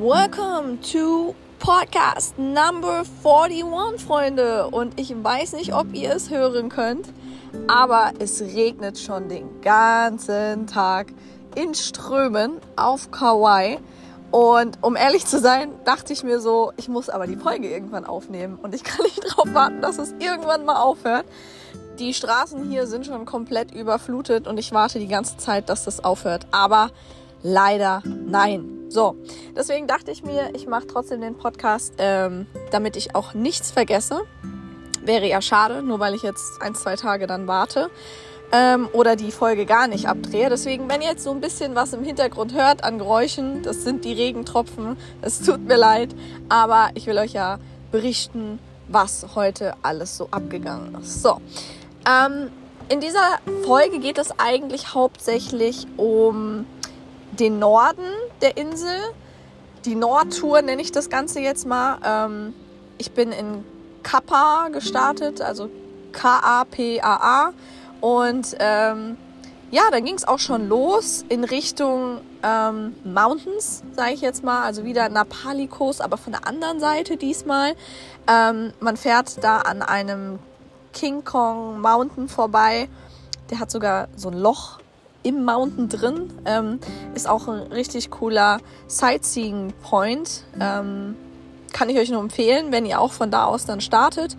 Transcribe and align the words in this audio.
Welcome 0.00 0.80
to 0.92 1.34
Podcast 1.58 2.38
Number 2.38 3.04
41, 3.22 4.00
Freunde. 4.02 4.68
Und 4.68 4.98
ich 4.98 5.12
weiß 5.14 5.52
nicht, 5.52 5.74
ob 5.74 5.92
ihr 5.92 6.14
es 6.14 6.30
hören 6.30 6.70
könnt, 6.70 7.06
aber 7.68 8.12
es 8.18 8.40
regnet 8.40 8.98
schon 8.98 9.28
den 9.28 9.60
ganzen 9.60 10.66
Tag 10.66 11.12
in 11.54 11.74
Strömen 11.74 12.62
auf 12.76 13.10
Kauai. 13.10 13.78
Und 14.30 14.78
um 14.80 14.96
ehrlich 14.96 15.26
zu 15.26 15.38
sein, 15.38 15.70
dachte 15.84 16.14
ich 16.14 16.24
mir 16.24 16.40
so, 16.40 16.72
ich 16.78 16.88
muss 16.88 17.10
aber 17.10 17.26
die 17.26 17.36
Folge 17.36 17.68
irgendwann 17.68 18.06
aufnehmen. 18.06 18.58
Und 18.62 18.74
ich 18.74 18.84
kann 18.84 19.04
nicht 19.04 19.22
darauf 19.30 19.52
warten, 19.52 19.82
dass 19.82 19.98
es 19.98 20.14
irgendwann 20.18 20.64
mal 20.64 20.80
aufhört. 20.80 21.26
Die 21.98 22.14
Straßen 22.14 22.70
hier 22.70 22.86
sind 22.86 23.04
schon 23.04 23.26
komplett 23.26 23.74
überflutet 23.74 24.48
und 24.48 24.56
ich 24.56 24.72
warte 24.72 24.98
die 24.98 25.08
ganze 25.08 25.36
Zeit, 25.36 25.68
dass 25.68 25.84
das 25.84 26.02
aufhört. 26.02 26.46
Aber 26.52 26.88
leider 27.42 28.02
nein. 28.06 28.79
So, 28.90 29.14
deswegen 29.56 29.86
dachte 29.86 30.10
ich 30.10 30.24
mir, 30.24 30.50
ich 30.52 30.66
mache 30.66 30.88
trotzdem 30.88 31.20
den 31.20 31.36
Podcast, 31.36 31.94
ähm, 31.98 32.46
damit 32.72 32.96
ich 32.96 33.14
auch 33.14 33.34
nichts 33.34 33.70
vergesse. 33.70 34.22
Wäre 35.04 35.28
ja 35.28 35.40
schade, 35.40 35.80
nur 35.80 36.00
weil 36.00 36.16
ich 36.16 36.22
jetzt 36.22 36.60
ein, 36.60 36.74
zwei 36.74 36.96
Tage 36.96 37.28
dann 37.28 37.46
warte 37.46 37.88
ähm, 38.50 38.88
oder 38.92 39.14
die 39.14 39.30
Folge 39.30 39.64
gar 39.64 39.86
nicht 39.86 40.08
abdrehe. 40.08 40.50
Deswegen, 40.50 40.88
wenn 40.88 41.02
ihr 41.02 41.10
jetzt 41.10 41.22
so 41.22 41.30
ein 41.30 41.40
bisschen 41.40 41.76
was 41.76 41.92
im 41.92 42.02
Hintergrund 42.02 42.52
hört 42.52 42.82
an 42.82 42.98
Geräuschen, 42.98 43.62
das 43.62 43.84
sind 43.84 44.04
die 44.04 44.12
Regentropfen. 44.12 44.96
Es 45.22 45.40
tut 45.40 45.60
mir 45.60 45.76
leid, 45.76 46.12
aber 46.48 46.90
ich 46.94 47.06
will 47.06 47.16
euch 47.18 47.32
ja 47.32 47.60
berichten, 47.92 48.58
was 48.88 49.36
heute 49.36 49.74
alles 49.82 50.16
so 50.16 50.26
abgegangen 50.32 50.96
ist. 51.00 51.22
So, 51.22 51.40
ähm, 52.08 52.50
in 52.88 52.98
dieser 52.98 53.38
Folge 53.64 54.00
geht 54.00 54.18
es 54.18 54.36
eigentlich 54.36 54.94
hauptsächlich 54.94 55.86
um 55.96 56.66
den 57.40 57.58
Norden 57.58 58.06
der 58.42 58.56
Insel. 58.56 58.98
Die 59.84 59.94
Nordtour 59.94 60.60
nenne 60.62 60.82
ich 60.82 60.92
das 60.92 61.08
Ganze 61.08 61.40
jetzt 61.40 61.66
mal. 61.66 61.98
Ähm, 62.04 62.54
ich 62.98 63.12
bin 63.12 63.32
in 63.32 63.64
Kappa 64.02 64.68
gestartet, 64.68 65.40
also 65.40 65.70
K-A-P-A-A. 66.12 67.52
Und 68.00 68.56
ähm, 68.58 69.16
ja, 69.70 69.82
dann 69.90 70.04
ging 70.04 70.16
es 70.16 70.26
auch 70.28 70.38
schon 70.38 70.68
los 70.68 71.24
in 71.28 71.44
Richtung 71.44 72.20
ähm, 72.42 72.94
Mountains, 73.04 73.82
sage 73.94 74.12
ich 74.12 74.20
jetzt 74.20 74.44
mal. 74.44 74.64
Also 74.64 74.84
wieder 74.84 75.08
Napalikos, 75.08 76.00
aber 76.00 76.18
von 76.18 76.32
der 76.32 76.46
anderen 76.46 76.78
Seite 76.78 77.16
diesmal. 77.16 77.74
Ähm, 78.26 78.72
man 78.80 78.96
fährt 78.96 79.42
da 79.42 79.58
an 79.60 79.80
einem 79.80 80.38
King 80.92 81.24
Kong 81.24 81.80
Mountain 81.80 82.28
vorbei. 82.28 82.88
Der 83.50 83.60
hat 83.60 83.70
sogar 83.70 84.08
so 84.16 84.28
ein 84.28 84.38
Loch 84.38 84.78
im 85.22 85.44
Mountain 85.44 85.88
drin. 85.88 86.32
Ähm, 86.44 86.80
ist 87.14 87.28
auch 87.28 87.48
ein 87.48 87.72
richtig 87.72 88.10
cooler 88.10 88.58
Sightseeing 88.86 89.72
Point. 89.82 90.44
Ähm, 90.58 91.16
kann 91.72 91.88
ich 91.88 91.98
euch 91.98 92.10
nur 92.10 92.20
empfehlen, 92.20 92.72
wenn 92.72 92.86
ihr 92.86 93.00
auch 93.00 93.12
von 93.12 93.30
da 93.30 93.44
aus 93.44 93.66
dann 93.66 93.80
startet. 93.80 94.36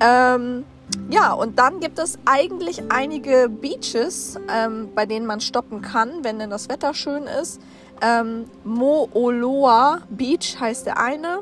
Ähm, 0.00 0.64
ja, 1.10 1.32
und 1.32 1.58
dann 1.58 1.80
gibt 1.80 1.98
es 1.98 2.18
eigentlich 2.24 2.82
einige 2.90 3.48
Beaches, 3.48 4.38
ähm, 4.48 4.90
bei 4.94 5.06
denen 5.06 5.26
man 5.26 5.40
stoppen 5.40 5.80
kann, 5.80 6.22
wenn 6.22 6.38
denn 6.38 6.50
das 6.50 6.68
Wetter 6.68 6.92
schön 6.92 7.24
ist. 7.24 7.60
Ähm, 8.00 8.46
Mooloa 8.64 10.00
Beach 10.10 10.56
heißt 10.60 10.86
der 10.86 10.98
eine. 10.98 11.40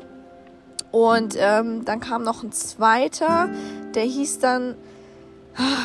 Und 0.91 1.35
ähm, 1.37 1.85
dann 1.85 2.01
kam 2.01 2.23
noch 2.23 2.43
ein 2.43 2.51
zweiter, 2.51 3.49
der 3.95 4.03
hieß 4.03 4.39
dann 4.39 4.75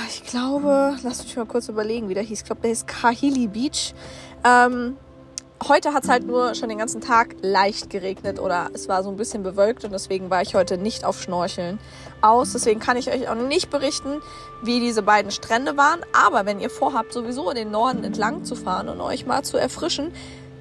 ich 0.08 0.24
glaube, 0.24 0.96
lass 1.02 1.24
mich 1.24 1.36
mal 1.36 1.46
kurz 1.46 1.68
überlegen, 1.68 2.08
wie 2.08 2.14
der 2.14 2.22
hieß. 2.22 2.40
Ich 2.40 2.44
glaube, 2.44 2.62
der 2.62 2.70
hieß 2.70 2.86
Kahili 2.86 3.48
Beach. 3.48 3.94
Ähm, 4.44 4.96
heute 5.66 5.92
hat 5.92 6.04
es 6.04 6.08
halt 6.08 6.26
nur 6.26 6.54
schon 6.54 6.68
den 6.68 6.78
ganzen 6.78 7.00
Tag 7.00 7.36
leicht 7.42 7.90
geregnet 7.90 8.38
oder 8.38 8.70
es 8.74 8.88
war 8.88 9.02
so 9.02 9.10
ein 9.10 9.16
bisschen 9.16 9.42
bewölkt 9.42 9.84
und 9.84 9.92
deswegen 9.92 10.30
war 10.30 10.42
ich 10.42 10.54
heute 10.54 10.78
nicht 10.78 11.04
auf 11.04 11.20
Schnorcheln 11.20 11.78
aus. 12.20 12.52
Deswegen 12.52 12.80
kann 12.80 12.96
ich 12.96 13.10
euch 13.10 13.28
auch 13.28 13.34
nicht 13.34 13.70
berichten, 13.70 14.20
wie 14.62 14.80
diese 14.80 15.02
beiden 15.02 15.30
Strände 15.30 15.76
waren. 15.76 16.00
Aber 16.12 16.46
wenn 16.46 16.60
ihr 16.60 16.70
vorhabt, 16.70 17.12
sowieso 17.12 17.50
in 17.50 17.56
den 17.56 17.70
Norden 17.70 18.04
entlang 18.04 18.44
zu 18.44 18.54
fahren 18.54 18.88
und 18.88 19.00
euch 19.00 19.26
mal 19.26 19.42
zu 19.42 19.56
erfrischen, 19.56 20.12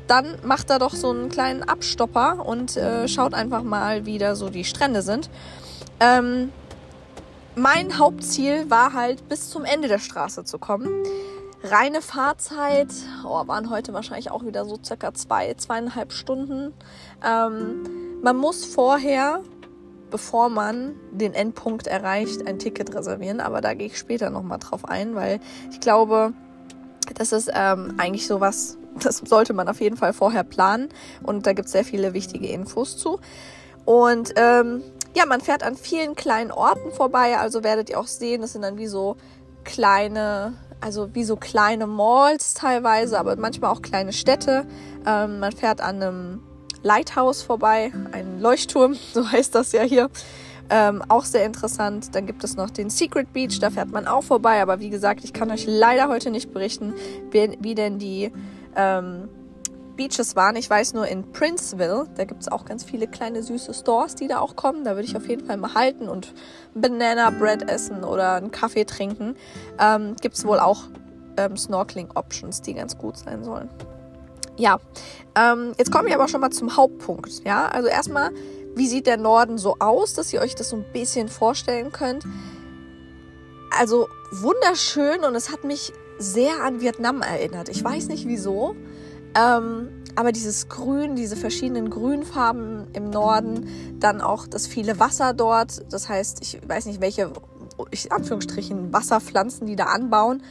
dann 0.07 0.37
macht 0.43 0.69
da 0.69 0.79
doch 0.79 0.93
so 0.93 1.09
einen 1.09 1.29
kleinen 1.29 1.63
Abstopper 1.63 2.45
und 2.45 2.77
äh, 2.77 3.07
schaut 3.07 3.33
einfach 3.33 3.63
mal, 3.63 4.05
wie 4.05 4.17
da 4.17 4.35
so 4.35 4.49
die 4.49 4.63
Strände 4.63 5.01
sind. 5.01 5.29
Ähm, 5.99 6.51
mein 7.55 7.97
Hauptziel 7.97 8.69
war 8.69 8.93
halt 8.93 9.27
bis 9.29 9.49
zum 9.49 9.63
Ende 9.63 9.87
der 9.87 9.99
Straße 9.99 10.43
zu 10.43 10.59
kommen. 10.59 10.89
Reine 11.63 12.01
Fahrzeit 12.01 12.89
oh, 13.25 13.47
waren 13.47 13.69
heute 13.69 13.93
wahrscheinlich 13.93 14.29
auch 14.29 14.45
wieder 14.45 14.65
so 14.65 14.77
circa 14.83 15.13
zwei, 15.13 15.53
zweieinhalb 15.55 16.11
Stunden. 16.11 16.73
Ähm, 17.25 18.21
man 18.21 18.37
muss 18.37 18.65
vorher, 18.65 19.41
bevor 20.11 20.49
man 20.49 20.95
den 21.11 21.33
Endpunkt 21.33 21.87
erreicht, 21.87 22.45
ein 22.45 22.59
Ticket 22.59 22.93
reservieren. 22.93 23.39
Aber 23.39 23.61
da 23.61 23.73
gehe 23.73 23.87
ich 23.87 23.97
später 23.97 24.29
nochmal 24.29 24.59
drauf 24.59 24.85
ein, 24.85 25.15
weil 25.15 25.39
ich 25.71 25.79
glaube, 25.79 26.33
das 27.15 27.31
ist 27.31 27.49
ähm, 27.53 27.95
eigentlich 27.97 28.27
sowas, 28.27 28.77
das 29.01 29.17
sollte 29.25 29.53
man 29.53 29.67
auf 29.67 29.81
jeden 29.81 29.97
Fall 29.97 30.13
vorher 30.13 30.43
planen. 30.43 30.89
Und 31.23 31.47
da 31.47 31.53
gibt 31.53 31.67
es 31.67 31.71
sehr 31.71 31.85
viele 31.85 32.13
wichtige 32.13 32.47
Infos 32.47 32.97
zu. 32.97 33.19
Und 33.85 34.33
ähm, 34.35 34.83
ja, 35.15 35.25
man 35.25 35.41
fährt 35.41 35.63
an 35.63 35.75
vielen 35.75 36.15
kleinen 36.15 36.51
Orten 36.51 36.91
vorbei, 36.91 37.37
also 37.37 37.63
werdet 37.63 37.89
ihr 37.89 37.99
auch 37.99 38.07
sehen, 38.07 38.41
das 38.41 38.53
sind 38.53 38.61
dann 38.61 38.77
wie 38.77 38.87
so 38.87 39.15
kleine, 39.63 40.53
also 40.81 41.15
wie 41.15 41.23
so 41.23 41.37
kleine 41.37 41.87
Malls 41.87 42.53
teilweise, 42.53 43.17
aber 43.17 43.35
manchmal 43.37 43.71
auch 43.71 43.81
kleine 43.81 44.13
Städte. 44.13 44.65
Ähm, 45.05 45.39
man 45.39 45.53
fährt 45.53 45.81
an 45.81 46.01
einem 46.01 46.43
Lighthouse 46.83 47.41
vorbei, 47.41 47.91
ein 48.11 48.39
Leuchtturm, 48.41 48.95
so 49.13 49.29
heißt 49.31 49.55
das 49.55 49.71
ja 49.71 49.81
hier. 49.81 50.09
Ähm, 50.69 51.03
auch 51.07 51.25
sehr 51.25 51.45
interessant. 51.45 52.15
Dann 52.15 52.25
gibt 52.25 52.43
es 52.43 52.55
noch 52.55 52.71
den 52.71 52.89
Secret 52.89 53.31
Beach, 53.33 53.59
da 53.59 53.69
fährt 53.69 53.91
man 53.91 54.07
auch 54.07 54.23
vorbei. 54.23 54.61
Aber 54.61 54.79
wie 54.79 54.89
gesagt, 54.89 55.23
ich 55.23 55.31
kann 55.31 55.51
euch 55.51 55.65
leider 55.67 56.07
heute 56.07 56.31
nicht 56.31 56.51
berichten, 56.53 56.95
wie, 57.29 57.55
wie 57.59 57.75
denn 57.75 57.99
die 57.99 58.31
ähm, 58.75 59.29
Beaches 59.95 60.35
waren. 60.35 60.55
Ich 60.55 60.69
weiß 60.69 60.93
nur 60.93 61.07
in 61.07 61.31
Princeville, 61.31 62.05
da 62.15 62.25
gibt 62.25 62.41
es 62.41 62.51
auch 62.51 62.65
ganz 62.65 62.83
viele 62.83 63.07
kleine 63.07 63.43
süße 63.43 63.73
Stores, 63.73 64.15
die 64.15 64.27
da 64.27 64.39
auch 64.39 64.55
kommen. 64.55 64.83
Da 64.83 64.91
würde 64.91 65.07
ich 65.07 65.15
auf 65.15 65.27
jeden 65.27 65.45
Fall 65.45 65.57
mal 65.57 65.73
halten 65.73 66.07
und 66.07 66.33
Banana 66.73 67.29
Bread 67.29 67.69
essen 67.69 68.03
oder 68.03 68.33
einen 68.35 68.51
Kaffee 68.51 68.85
trinken. 68.85 69.35
Ähm, 69.79 70.15
gibt 70.21 70.35
es 70.35 70.45
wohl 70.45 70.59
auch 70.59 70.83
ähm, 71.37 71.57
Snorkeling-Options, 71.57 72.61
die 72.61 72.73
ganz 72.73 72.97
gut 72.97 73.17
sein 73.17 73.43
sollen. 73.43 73.69
Ja, 74.57 74.79
ähm, 75.35 75.73
jetzt 75.77 75.91
kommen 75.91 76.07
wir 76.07 76.15
aber 76.15 76.27
schon 76.27 76.41
mal 76.41 76.51
zum 76.51 76.77
Hauptpunkt. 76.77 77.43
Ja, 77.45 77.67
also 77.67 77.87
erstmal, 77.87 78.31
wie 78.75 78.87
sieht 78.87 79.07
der 79.07 79.17
Norden 79.17 79.57
so 79.57 79.77
aus, 79.79 80.13
dass 80.13 80.31
ihr 80.31 80.41
euch 80.41 80.55
das 80.55 80.69
so 80.69 80.77
ein 80.77 80.85
bisschen 80.93 81.27
vorstellen 81.27 81.91
könnt. 81.91 82.25
Also 83.77 84.07
wunderschön 84.31 85.25
und 85.25 85.35
es 85.35 85.51
hat 85.51 85.65
mich 85.65 85.91
sehr 86.17 86.63
an 86.63 86.79
Vietnam 86.79 87.21
erinnert. 87.21 87.67
Ich 87.67 87.83
weiß 87.83 88.07
nicht 88.07 88.27
wieso. 88.27 88.75
Ähm, 89.35 89.89
aber 90.15 90.31
dieses 90.31 90.69
Grün, 90.69 91.15
diese 91.15 91.35
verschiedenen 91.35 91.89
Grünfarben 91.89 92.87
im 92.93 93.09
Norden, 93.09 93.67
dann 93.99 94.21
auch 94.21 94.47
das 94.47 94.65
viele 94.65 94.99
Wasser 94.99 95.33
dort. 95.33 95.91
Das 95.91 96.07
heißt, 96.07 96.41
ich 96.41 96.61
weiß 96.67 96.85
nicht, 96.85 97.01
welche, 97.01 97.31
ich, 97.91 98.11
Anführungsstrichen, 98.11 98.93
Wasserpflanzen 98.93 99.67
die 99.67 99.75
da 99.75 99.85
anbauen, 99.85 100.41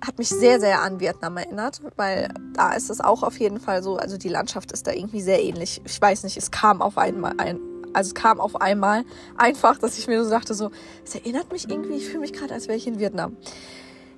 hat 0.00 0.18
mich 0.18 0.28
sehr, 0.28 0.60
sehr 0.60 0.82
an 0.82 1.00
Vietnam 1.00 1.36
erinnert, 1.36 1.82
weil 1.96 2.28
da 2.54 2.72
ist 2.72 2.88
es 2.88 3.00
auch 3.00 3.24
auf 3.24 3.38
jeden 3.40 3.58
Fall 3.58 3.82
so, 3.82 3.96
also 3.96 4.16
die 4.16 4.28
Landschaft 4.28 4.70
ist 4.70 4.86
da 4.86 4.92
irgendwie 4.92 5.20
sehr 5.20 5.42
ähnlich. 5.42 5.80
Ich 5.84 6.00
weiß 6.00 6.22
nicht, 6.22 6.36
es 6.36 6.52
kam 6.52 6.80
auf 6.80 6.98
einmal 6.98 7.34
ein, 7.38 7.58
also 7.92 8.08
es 8.08 8.14
kam 8.14 8.38
auf 8.38 8.60
einmal 8.60 9.04
einfach, 9.36 9.78
dass 9.78 9.98
ich 9.98 10.06
mir 10.06 10.22
so 10.22 10.30
sagte, 10.30 10.54
so, 10.54 10.70
es 11.04 11.16
erinnert 11.16 11.50
mich 11.50 11.68
irgendwie, 11.68 11.96
ich 11.96 12.06
fühle 12.06 12.20
mich 12.20 12.32
gerade, 12.32 12.54
als 12.54 12.68
wäre 12.68 12.78
ich 12.78 12.86
in 12.86 13.00
Vietnam. 13.00 13.36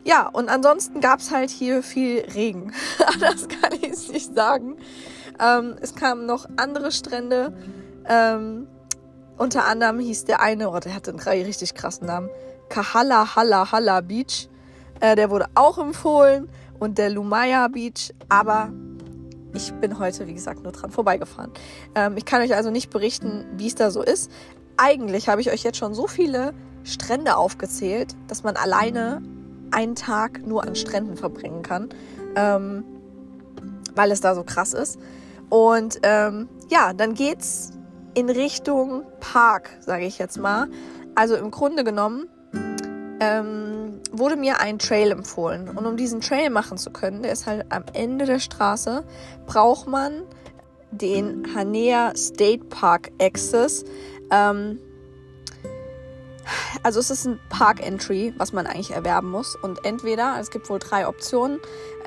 Ja, 0.04 0.28
und 0.28 0.48
ansonsten 0.48 1.00
gab 1.00 1.20
es 1.20 1.30
halt 1.30 1.50
hier 1.50 1.82
viel 1.82 2.20
Regen. 2.34 2.72
das 3.20 3.48
kann 3.48 3.72
ich 3.80 4.10
nicht 4.10 4.34
sagen. 4.34 4.76
Ähm, 5.38 5.76
es 5.80 5.94
kamen 5.94 6.26
noch 6.26 6.46
andere 6.56 6.90
Strände. 6.90 7.52
Ähm, 8.08 8.66
unter 9.36 9.66
anderem 9.66 10.00
hieß 10.00 10.24
der 10.24 10.40
eine, 10.40 10.70
oh, 10.70 10.78
der 10.78 10.94
hatte 10.94 11.10
einen 11.10 11.20
richtig 11.20 11.74
krassen 11.74 12.06
Namen, 12.06 12.28
Kahala 12.68 13.36
Hala 13.36 13.72
Hala 13.72 14.00
Beach. 14.00 14.48
Äh, 15.00 15.16
der 15.16 15.30
wurde 15.30 15.46
auch 15.54 15.78
empfohlen 15.78 16.48
und 16.78 16.98
der 16.98 17.10
Lumaya 17.10 17.68
Beach, 17.68 18.12
aber 18.28 18.70
ich 19.54 19.72
bin 19.74 19.98
heute, 19.98 20.26
wie 20.26 20.34
gesagt, 20.34 20.62
nur 20.62 20.72
dran 20.72 20.90
vorbeigefahren. 20.90 21.52
Ähm, 21.94 22.16
ich 22.16 22.24
kann 22.24 22.42
euch 22.42 22.54
also 22.54 22.70
nicht 22.70 22.90
berichten, 22.90 23.46
wie 23.56 23.66
es 23.66 23.74
da 23.74 23.90
so 23.90 24.02
ist. 24.02 24.30
Eigentlich 24.76 25.28
habe 25.28 25.40
ich 25.40 25.50
euch 25.50 25.62
jetzt 25.62 25.78
schon 25.78 25.94
so 25.94 26.06
viele 26.06 26.54
Strände 26.84 27.36
aufgezählt, 27.36 28.14
dass 28.28 28.42
man 28.42 28.56
alleine 28.56 29.22
einen 29.70 29.94
Tag 29.94 30.46
nur 30.46 30.64
an 30.64 30.74
Stränden 30.74 31.16
verbringen 31.16 31.62
kann, 31.62 31.88
ähm, 32.36 32.84
weil 33.94 34.10
es 34.10 34.20
da 34.20 34.34
so 34.34 34.42
krass 34.44 34.72
ist. 34.72 34.98
Und 35.48 35.98
ähm, 36.02 36.48
ja, 36.68 36.92
dann 36.92 37.14
geht's 37.14 37.72
in 38.14 38.30
Richtung 38.30 39.02
Park, 39.20 39.70
sage 39.80 40.04
ich 40.04 40.18
jetzt 40.18 40.38
mal. 40.38 40.68
Also 41.14 41.36
im 41.36 41.50
Grunde 41.50 41.84
genommen 41.84 42.28
ähm, 43.20 44.00
wurde 44.12 44.36
mir 44.36 44.60
ein 44.60 44.78
Trail 44.78 45.10
empfohlen. 45.10 45.68
Und 45.68 45.86
um 45.86 45.96
diesen 45.96 46.20
Trail 46.20 46.50
machen 46.50 46.78
zu 46.78 46.90
können, 46.90 47.22
der 47.22 47.32
ist 47.32 47.46
halt 47.46 47.66
am 47.70 47.84
Ende 47.92 48.24
der 48.24 48.38
Straße, 48.38 49.04
braucht 49.46 49.86
man 49.86 50.22
den 50.90 51.54
Hanea 51.54 52.12
State 52.16 52.64
Park 52.64 53.10
Access. 53.20 53.84
Ähm, 54.30 54.78
also 56.82 57.00
es 57.00 57.10
ist 57.10 57.26
ein 57.26 57.38
Park 57.48 57.84
Entry, 57.84 58.32
was 58.36 58.52
man 58.52 58.66
eigentlich 58.66 58.92
erwerben 58.92 59.30
muss. 59.30 59.56
Und 59.56 59.84
entweder, 59.84 60.36
es 60.40 60.50
gibt 60.50 60.68
wohl 60.70 60.78
drei 60.78 61.06
Optionen, 61.06 61.58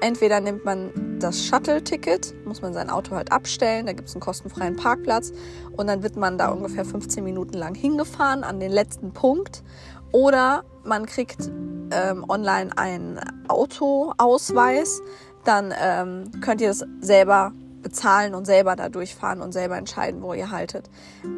entweder 0.01 0.40
nimmt 0.40 0.66
man 0.66 1.19
das 1.19 1.45
Shuttle-Ticket, 1.45 2.34
muss 2.45 2.62
man 2.62 2.74
sein 2.74 2.90
Auto 2.90 3.16
halt 3.16 3.31
abstellen, 3.31 3.86
da 3.86 3.94
gibt 3.94 4.10
es 4.10 4.16
einen 4.16 4.22
kostenfreien 4.22 4.75
Parkplatz 4.75 5.31
und 5.78 5.88
dann 5.88 6.04
wird 6.04 6.16
man 6.16 6.38
da 6.38 6.50
ungefähr 6.50 6.86
15 6.86 7.24
Minuten 7.24 7.54
lang 7.54 7.75
hingefahren 7.75 8.44
an 8.44 8.60
den 8.60 8.72
letzten 8.72 9.12
Punkt. 9.13 9.63
Oder 10.12 10.63
man 10.84 11.06
kriegt 11.06 11.50
ähm, 11.92 12.25
online 12.28 12.78
einen 12.78 13.19
Autoausweis, 13.48 15.01
dann 15.44 15.74
ähm, 15.80 16.31
könnt 16.42 16.62
ihr 16.62 16.69
das 16.69 16.86
selber 17.01 17.54
bezahlen 17.81 18.34
und 18.34 18.45
selber 18.45 18.75
da 18.75 18.90
durchfahren 18.90 19.42
und 19.42 19.51
selber 19.51 19.78
entscheiden, 19.78 20.22
wo 20.22 20.34
ihr 20.34 20.51
haltet. 20.51 20.90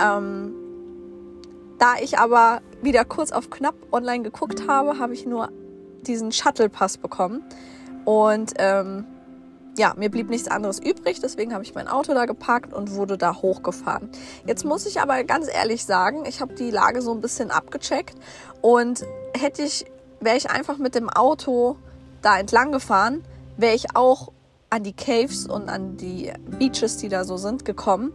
Ähm, 0.02 0.54
da 1.86 2.02
ich 2.02 2.18
aber 2.18 2.62
wieder 2.82 3.06
kurz 3.06 3.32
auf 3.32 3.52
knapp 3.52 3.76
online 3.92 4.24
geguckt 4.24 4.68
habe, 4.68 4.98
habe 4.98 5.14
ich 5.14 5.28
nur 5.28 5.50
diesen 6.02 6.32
Shuttle-Pass 6.32 6.98
bekommen. 6.98 7.44
Und 8.06 8.54
ähm, 8.58 9.06
ja, 9.78 9.94
mir 9.96 10.10
blieb 10.10 10.30
nichts 10.30 10.48
anderes 10.48 10.80
übrig, 10.80 11.20
deswegen 11.22 11.54
habe 11.54 11.64
ich 11.64 11.76
mein 11.76 11.88
Auto 11.88 12.16
da 12.16 12.26
geparkt 12.26 12.74
und 12.74 12.96
wurde 12.96 13.20
da 13.20 13.36
hochgefahren. 13.36 14.10
Jetzt 14.48 14.66
muss 14.66 14.88
ich 14.88 15.00
aber 15.00 15.24
ganz 15.26 15.48
ehrlich 15.48 15.86
sagen, 15.86 16.24
ich 16.26 16.42
habe 16.42 16.56
die 16.56 16.72
Lage 16.72 17.04
so 17.04 17.12
ein 17.12 17.22
bisschen 17.22 17.52
abgecheckt 17.52 18.16
und 18.62 19.06
hätte 19.38 19.62
ich, 19.62 19.86
wäre 20.22 20.38
ich 20.38 20.50
einfach 20.50 20.80
mit 20.80 20.96
dem 20.96 21.10
Auto 21.10 21.78
da 22.24 22.40
entlang 22.40 22.72
gefahren, 22.72 23.24
wäre 23.58 23.76
ich 23.76 23.96
auch 23.96 24.32
an 24.72 24.82
die 24.82 24.94
Caves 24.94 25.46
und 25.46 25.70
an 25.70 25.98
die 25.98 26.34
Beaches, 26.58 26.98
die 26.98 27.10
da 27.10 27.26
so 27.26 27.38
sind, 27.38 27.64
gekommen 27.64 28.12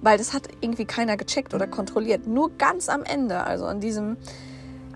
weil 0.00 0.18
das 0.18 0.32
hat 0.32 0.48
irgendwie 0.60 0.84
keiner 0.84 1.16
gecheckt 1.16 1.54
oder 1.54 1.66
kontrolliert. 1.66 2.26
Nur 2.26 2.50
ganz 2.56 2.88
am 2.88 3.02
Ende, 3.02 3.44
also 3.44 3.64
an 3.66 3.80
diesem, 3.80 4.16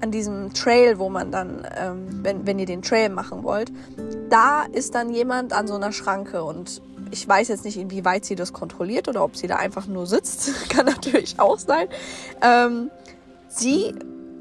an 0.00 0.10
diesem 0.10 0.52
Trail, 0.52 0.99
wo 0.99 1.08
man 1.08 1.31
dann, 1.31 1.66
ähm, 1.76 2.06
wenn, 2.22 2.46
wenn 2.46 2.58
ihr 2.58 2.66
den 2.66 2.82
Trail 2.82 3.08
machen 3.08 3.43
wollt, 3.43 3.72
da 4.28 4.64
ist 4.72 4.94
dann 4.94 5.10
jemand 5.10 5.52
an 5.52 5.66
so 5.66 5.75
einer 5.75 5.93
Schranke 5.93 6.44
und 6.44 6.82
ich 7.10 7.28
weiß 7.28 7.49
jetzt 7.49 7.64
nicht, 7.64 7.76
inwieweit 7.76 8.25
sie 8.25 8.34
das 8.34 8.52
kontrolliert 8.52 9.06
oder 9.06 9.22
ob 9.22 9.37
sie 9.37 9.46
da 9.46 9.56
einfach 9.56 9.87
nur 9.87 10.06
sitzt. 10.06 10.69
Kann 10.69 10.87
natürlich 10.87 11.38
auch 11.38 11.58
sein. 11.58 11.88
Ähm, 12.40 12.90
sie 13.48 13.94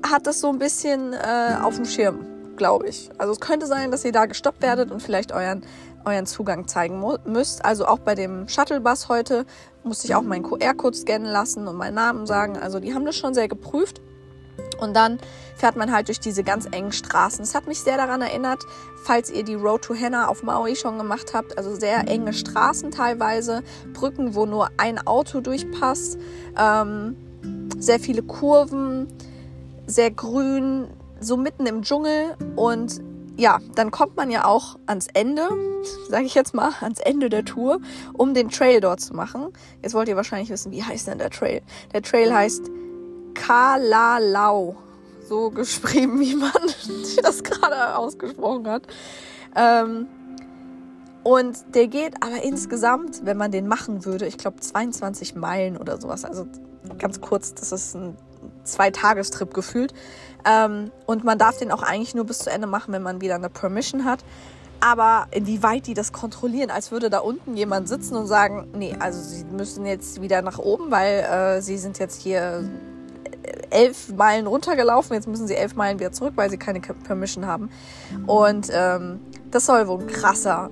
hat 0.09 0.25
das 0.25 0.39
so 0.39 0.49
ein 0.49 0.57
bisschen 0.57 1.13
äh, 1.13 1.55
auf 1.61 1.75
dem 1.75 1.85
Schirm, 1.85 2.25
glaube 2.57 2.87
ich. 2.87 3.09
Also 3.17 3.33
es 3.33 3.39
könnte 3.39 3.65
sein, 3.65 3.91
dass 3.91 4.05
ihr 4.05 4.11
da 4.11 4.25
gestoppt 4.25 4.61
werdet 4.61 4.91
und 4.91 5.01
vielleicht 5.01 5.31
euren 5.31 5.63
euren 6.05 6.25
Zugang 6.25 6.67
zeigen 6.67 7.03
müsst. 7.25 7.63
Also 7.65 7.85
auch 7.85 7.99
bei 7.99 8.15
dem 8.15 8.47
Shuttlebus 8.47 9.09
heute 9.09 9.45
musste 9.83 10.07
ich 10.07 10.15
auch 10.15 10.21
meinen 10.21 10.43
QR-Code 10.43 10.97
scannen 10.97 11.27
lassen 11.27 11.67
und 11.67 11.77
meinen 11.77 11.95
Namen 11.95 12.25
sagen. 12.25 12.57
Also 12.57 12.79
die 12.79 12.93
haben 12.93 13.05
das 13.05 13.15
schon 13.15 13.33
sehr 13.33 13.47
geprüft. 13.47 14.01
Und 14.79 14.95
dann 14.95 15.19
fährt 15.55 15.75
man 15.75 15.91
halt 15.91 16.07
durch 16.07 16.19
diese 16.19 16.43
ganz 16.43 16.67
engen 16.71 16.91
Straßen. 16.91 17.43
Es 17.43 17.55
hat 17.55 17.67
mich 17.67 17.79
sehr 17.79 17.97
daran 17.97 18.21
erinnert, 18.21 18.63
falls 19.03 19.29
ihr 19.31 19.43
die 19.43 19.55
Road 19.55 19.83
to 19.83 19.93
Henna 19.93 20.27
auf 20.27 20.43
Maui 20.43 20.75
schon 20.75 20.97
gemacht 20.97 21.33
habt. 21.33 21.57
Also 21.57 21.75
sehr 21.75 22.07
enge 22.07 22.33
Straßen 22.33 22.91
teilweise, 22.91 23.63
Brücken, 23.93 24.35
wo 24.35 24.45
nur 24.45 24.69
ein 24.77 25.05
Auto 25.05 25.39
durchpasst, 25.39 26.17
ähm, 26.57 27.15
sehr 27.77 27.99
viele 27.99 28.23
Kurven, 28.23 29.07
sehr 29.87 30.11
grün, 30.11 30.87
so 31.21 31.37
mitten 31.37 31.65
im 31.65 31.83
Dschungel 31.83 32.35
und 32.55 32.99
ja, 33.37 33.59
dann 33.75 33.91
kommt 33.91 34.17
man 34.17 34.29
ja 34.29 34.45
auch 34.45 34.77
ans 34.87 35.07
Ende, 35.13 35.47
sage 36.09 36.25
ich 36.25 36.35
jetzt 36.35 36.53
mal, 36.53 36.71
ans 36.81 36.99
Ende 36.99 37.29
der 37.29 37.45
Tour, 37.45 37.79
um 38.13 38.33
den 38.33 38.49
Trail 38.49 38.81
dort 38.81 38.99
zu 38.99 39.15
machen. 39.15 39.53
Jetzt 39.81 39.93
wollt 39.93 40.09
ihr 40.09 40.15
wahrscheinlich 40.15 40.49
wissen, 40.49 40.71
wie 40.71 40.83
heißt 40.83 41.07
denn 41.07 41.17
der 41.17 41.29
Trail? 41.29 41.61
Der 41.93 42.01
Trail 42.01 42.33
heißt 42.33 42.69
Kalalau. 43.33 44.75
So 45.27 45.49
geschrieben, 45.51 46.19
wie 46.19 46.35
man 46.35 46.51
das 47.23 47.43
gerade 47.43 47.95
ausgesprochen 47.95 48.67
hat. 48.67 48.83
Ähm, 49.55 50.07
und 51.23 51.57
der 51.75 51.87
geht 51.87 52.15
aber 52.21 52.43
insgesamt, 52.43 53.25
wenn 53.25 53.37
man 53.37 53.51
den 53.51 53.67
machen 53.67 54.05
würde, 54.05 54.25
ich 54.25 54.37
glaube 54.37 54.59
22 54.59 55.35
Meilen 55.35 55.77
oder 55.77 56.01
sowas. 56.01 56.25
Also 56.25 56.47
ganz 56.97 57.21
kurz, 57.21 57.53
das 57.53 57.71
ist 57.71 57.95
ein 57.95 58.17
Zwei-Tagestrip 58.63 59.53
gefühlt. 59.53 59.93
Ähm, 60.45 60.91
und 61.05 61.23
man 61.23 61.37
darf 61.37 61.57
den 61.57 61.71
auch 61.71 61.83
eigentlich 61.83 62.15
nur 62.15 62.25
bis 62.25 62.39
zu 62.39 62.49
Ende 62.49 62.67
machen, 62.67 62.93
wenn 62.93 63.03
man 63.03 63.21
wieder 63.21 63.35
eine 63.35 63.49
Permission 63.49 64.05
hat. 64.05 64.23
Aber 64.79 65.27
inwieweit 65.29 65.85
die 65.85 65.93
das 65.93 66.11
kontrollieren, 66.11 66.71
als 66.71 66.91
würde 66.91 67.11
da 67.11 67.19
unten 67.19 67.55
jemand 67.55 67.87
sitzen 67.87 68.15
und 68.15 68.25
sagen, 68.25 68.67
nee, 68.73 68.95
also 68.99 69.21
sie 69.21 69.43
müssen 69.43 69.85
jetzt 69.85 70.21
wieder 70.21 70.41
nach 70.41 70.57
oben, 70.57 70.89
weil 70.89 71.19
äh, 71.19 71.61
sie 71.61 71.77
sind 71.77 71.99
jetzt 71.99 72.19
hier 72.19 72.67
elf 73.69 74.09
Meilen 74.13 74.47
runtergelaufen, 74.47 75.15
jetzt 75.15 75.27
müssen 75.27 75.47
sie 75.47 75.55
elf 75.55 75.75
Meilen 75.75 75.99
wieder 75.99 76.11
zurück, 76.11 76.33
weil 76.35 76.49
sie 76.49 76.57
keine 76.57 76.79
Permission 76.79 77.45
haben. 77.45 77.69
Und 78.25 78.69
ähm, 78.73 79.19
das 79.51 79.67
soll 79.67 79.87
wohl 79.87 79.99
ein 79.99 80.07
krasser, 80.07 80.71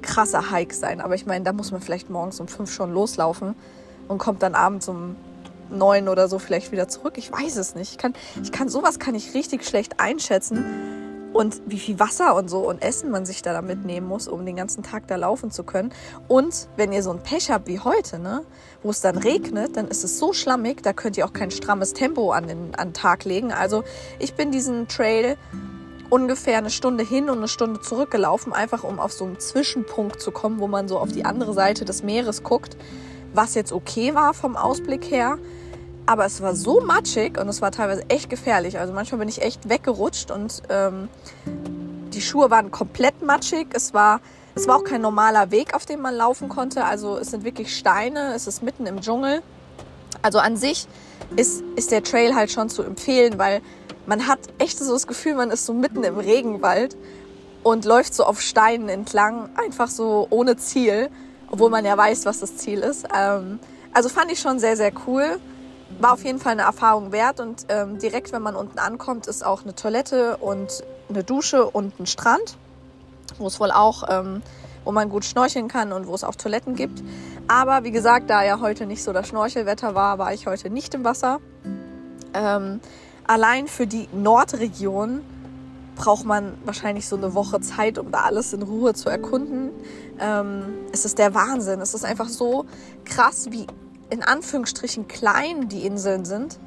krasser 0.00 0.50
Hike 0.50 0.74
sein. 0.74 1.02
Aber 1.02 1.14
ich 1.14 1.26
meine, 1.26 1.44
da 1.44 1.52
muss 1.52 1.70
man 1.70 1.82
vielleicht 1.82 2.08
morgens 2.08 2.40
um 2.40 2.48
fünf 2.48 2.72
schon 2.72 2.92
loslaufen 2.92 3.54
und 4.08 4.18
kommt 4.18 4.42
dann 4.42 4.54
abends 4.54 4.88
um 4.88 5.16
neun 5.74 6.08
oder 6.08 6.28
so 6.28 6.38
vielleicht 6.38 6.72
wieder 6.72 6.88
zurück. 6.88 7.14
Ich 7.16 7.30
weiß 7.30 7.56
es 7.56 7.74
nicht. 7.74 7.92
Ich 7.92 7.98
kann, 7.98 8.14
ich 8.42 8.52
kann 8.52 8.68
sowas 8.68 8.98
kann 8.98 9.14
ich 9.14 9.34
richtig 9.34 9.64
schlecht 9.64 10.00
einschätzen. 10.00 10.64
Und 11.32 11.62
wie 11.66 11.80
viel 11.80 11.98
Wasser 11.98 12.36
und 12.36 12.48
so 12.48 12.60
und 12.60 12.80
Essen 12.80 13.10
man 13.10 13.26
sich 13.26 13.42
da 13.42 13.60
mitnehmen 13.60 14.06
muss, 14.06 14.28
um 14.28 14.46
den 14.46 14.54
ganzen 14.54 14.84
Tag 14.84 15.08
da 15.08 15.16
laufen 15.16 15.50
zu 15.50 15.64
können. 15.64 15.92
Und 16.28 16.68
wenn 16.76 16.92
ihr 16.92 17.02
so 17.02 17.10
ein 17.10 17.24
Pech 17.24 17.50
habt 17.50 17.66
wie 17.66 17.80
heute, 17.80 18.20
ne, 18.20 18.42
wo 18.84 18.90
es 18.90 19.00
dann 19.00 19.18
regnet, 19.18 19.76
dann 19.76 19.88
ist 19.88 20.04
es 20.04 20.20
so 20.20 20.32
schlammig, 20.32 20.84
da 20.84 20.92
könnt 20.92 21.16
ihr 21.16 21.26
auch 21.26 21.32
kein 21.32 21.50
strammes 21.50 21.92
Tempo 21.92 22.30
an 22.30 22.46
den, 22.46 22.76
an 22.76 22.88
den 22.88 22.94
Tag 22.94 23.24
legen. 23.24 23.52
Also 23.52 23.82
ich 24.20 24.34
bin 24.34 24.52
diesen 24.52 24.86
Trail 24.86 25.36
ungefähr 26.08 26.58
eine 26.58 26.70
Stunde 26.70 27.02
hin 27.02 27.28
und 27.28 27.38
eine 27.38 27.48
Stunde 27.48 27.80
zurückgelaufen, 27.80 28.52
einfach 28.52 28.84
um 28.84 29.00
auf 29.00 29.12
so 29.12 29.24
einen 29.24 29.40
Zwischenpunkt 29.40 30.20
zu 30.20 30.30
kommen, 30.30 30.60
wo 30.60 30.68
man 30.68 30.86
so 30.86 31.00
auf 31.00 31.10
die 31.10 31.24
andere 31.24 31.52
Seite 31.52 31.84
des 31.84 32.04
Meeres 32.04 32.44
guckt, 32.44 32.76
was 33.32 33.56
jetzt 33.56 33.72
okay 33.72 34.14
war 34.14 34.34
vom 34.34 34.56
Ausblick 34.56 35.10
her. 35.10 35.38
Aber 36.06 36.26
es 36.26 36.42
war 36.42 36.54
so 36.54 36.80
matschig 36.80 37.38
und 37.38 37.48
es 37.48 37.62
war 37.62 37.72
teilweise 37.72 38.04
echt 38.08 38.28
gefährlich. 38.28 38.78
Also 38.78 38.92
manchmal 38.92 39.20
bin 39.20 39.28
ich 39.28 39.40
echt 39.40 39.68
weggerutscht 39.68 40.30
und 40.30 40.62
ähm, 40.68 41.08
die 42.12 42.20
Schuhe 42.20 42.50
waren 42.50 42.70
komplett 42.70 43.22
matschig. 43.22 43.68
Es 43.72 43.94
war, 43.94 44.20
es 44.54 44.68
war 44.68 44.76
auch 44.76 44.84
kein 44.84 45.00
normaler 45.00 45.50
Weg, 45.50 45.74
auf 45.74 45.86
dem 45.86 46.00
man 46.00 46.14
laufen 46.14 46.48
konnte. 46.50 46.84
Also 46.84 47.16
es 47.16 47.30
sind 47.30 47.44
wirklich 47.44 47.74
Steine, 47.76 48.34
es 48.34 48.46
ist 48.46 48.62
mitten 48.62 48.86
im 48.86 49.00
Dschungel. 49.00 49.42
Also 50.20 50.38
an 50.38 50.56
sich 50.56 50.86
ist, 51.36 51.62
ist 51.76 51.90
der 51.90 52.02
Trail 52.02 52.34
halt 52.34 52.50
schon 52.50 52.68
zu 52.68 52.82
empfehlen, 52.82 53.38
weil 53.38 53.62
man 54.06 54.26
hat 54.28 54.40
echt 54.58 54.78
so 54.78 54.92
das 54.92 55.06
Gefühl, 55.06 55.34
man 55.34 55.50
ist 55.50 55.64
so 55.64 55.72
mitten 55.72 56.04
im 56.04 56.18
Regenwald 56.18 56.96
und 57.62 57.86
läuft 57.86 58.14
so 58.14 58.24
auf 58.24 58.42
Steinen 58.42 58.90
entlang, 58.90 59.48
einfach 59.56 59.88
so 59.88 60.26
ohne 60.28 60.56
Ziel, 60.58 61.08
obwohl 61.50 61.70
man 61.70 61.86
ja 61.86 61.96
weiß, 61.96 62.26
was 62.26 62.40
das 62.40 62.58
Ziel 62.58 62.80
ist. 62.80 63.06
Ähm, 63.16 63.58
also 63.94 64.10
fand 64.10 64.30
ich 64.30 64.38
schon 64.38 64.58
sehr, 64.58 64.76
sehr 64.76 64.92
cool 65.06 65.40
war 65.98 66.12
auf 66.12 66.24
jeden 66.24 66.38
Fall 66.38 66.52
eine 66.52 66.62
Erfahrung 66.62 67.12
wert 67.12 67.40
und 67.40 67.66
ähm, 67.68 67.98
direkt, 67.98 68.32
wenn 68.32 68.42
man 68.42 68.56
unten 68.56 68.78
ankommt, 68.78 69.26
ist 69.26 69.44
auch 69.44 69.62
eine 69.62 69.74
Toilette 69.74 70.36
und 70.38 70.82
eine 71.08 71.24
Dusche 71.24 71.66
und 71.66 71.98
ein 72.00 72.06
Strand, 72.06 72.56
wo 73.38 73.46
es 73.46 73.60
wohl 73.60 73.70
auch, 73.70 74.04
ähm, 74.08 74.42
wo 74.84 74.92
man 74.92 75.08
gut 75.08 75.24
schnorcheln 75.24 75.68
kann 75.68 75.92
und 75.92 76.06
wo 76.06 76.14
es 76.14 76.24
auch 76.24 76.34
Toiletten 76.34 76.74
gibt. 76.74 77.02
Aber 77.48 77.84
wie 77.84 77.90
gesagt, 77.90 78.30
da 78.30 78.42
ja 78.42 78.60
heute 78.60 78.86
nicht 78.86 79.02
so 79.02 79.12
das 79.12 79.28
Schnorchelwetter 79.28 79.94
war, 79.94 80.18
war 80.18 80.32
ich 80.32 80.46
heute 80.46 80.70
nicht 80.70 80.94
im 80.94 81.04
Wasser. 81.04 81.40
Ähm, 82.32 82.80
allein 83.26 83.68
für 83.68 83.86
die 83.86 84.08
Nordregion 84.12 85.22
braucht 85.96 86.24
man 86.24 86.54
wahrscheinlich 86.64 87.06
so 87.06 87.16
eine 87.16 87.34
Woche 87.34 87.60
Zeit, 87.60 87.98
um 87.98 88.10
da 88.10 88.22
alles 88.22 88.52
in 88.52 88.62
Ruhe 88.62 88.94
zu 88.94 89.08
erkunden. 89.08 89.70
Ähm, 90.18 90.64
es 90.92 91.04
ist 91.04 91.18
der 91.18 91.34
Wahnsinn. 91.34 91.80
Es 91.80 91.94
ist 91.94 92.04
einfach 92.04 92.28
so 92.28 92.66
krass, 93.04 93.46
wie 93.50 93.66
in 94.10 94.22
Anführungsstrichen 94.22 95.08
klein 95.08 95.68
die 95.68 95.86
Inseln 95.86 96.24
sind, 96.24 96.58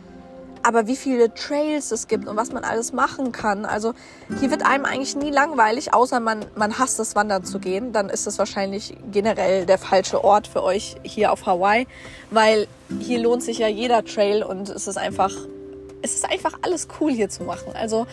aber 0.63 0.87
wie 0.87 0.95
viele 0.95 1.33
Trails 1.33 1.91
es 1.91 2.07
gibt 2.07 2.27
und 2.27 2.35
was 2.35 2.51
man 2.51 2.63
alles 2.63 2.91
machen 2.91 3.31
kann. 3.31 3.65
Also 3.65 3.93
hier 4.39 4.51
wird 4.51 4.65
einem 4.65 4.85
eigentlich 4.85 5.15
nie 5.15 5.29
langweilig, 5.29 5.93
außer 5.93 6.19
man, 6.19 6.45
man 6.55 6.77
hasst 6.77 6.99
es, 6.99 7.15
wandern 7.15 7.45
zu 7.45 7.59
gehen. 7.59 7.93
Dann 7.93 8.09
ist 8.09 8.27
es 8.27 8.37
wahrscheinlich 8.37 8.97
generell 9.11 9.65
der 9.65 9.77
falsche 9.77 10.23
Ort 10.23 10.47
für 10.47 10.63
euch 10.63 10.97
hier 11.03 11.31
auf 11.31 11.45
Hawaii, 11.45 11.87
weil 12.31 12.67
hier 12.99 13.19
lohnt 13.19 13.43
sich 13.43 13.59
ja 13.59 13.67
jeder 13.67 14.03
Trail 14.03 14.43
und 14.43 14.69
es 14.69 14.87
ist 14.87 14.97
einfach, 14.97 15.31
es 16.01 16.15
ist 16.15 16.29
einfach 16.29 16.59
alles 16.63 16.87
cool 16.99 17.11
hier 17.11 17.29
zu 17.29 17.43
machen. 17.43 17.71
Also 17.73 18.05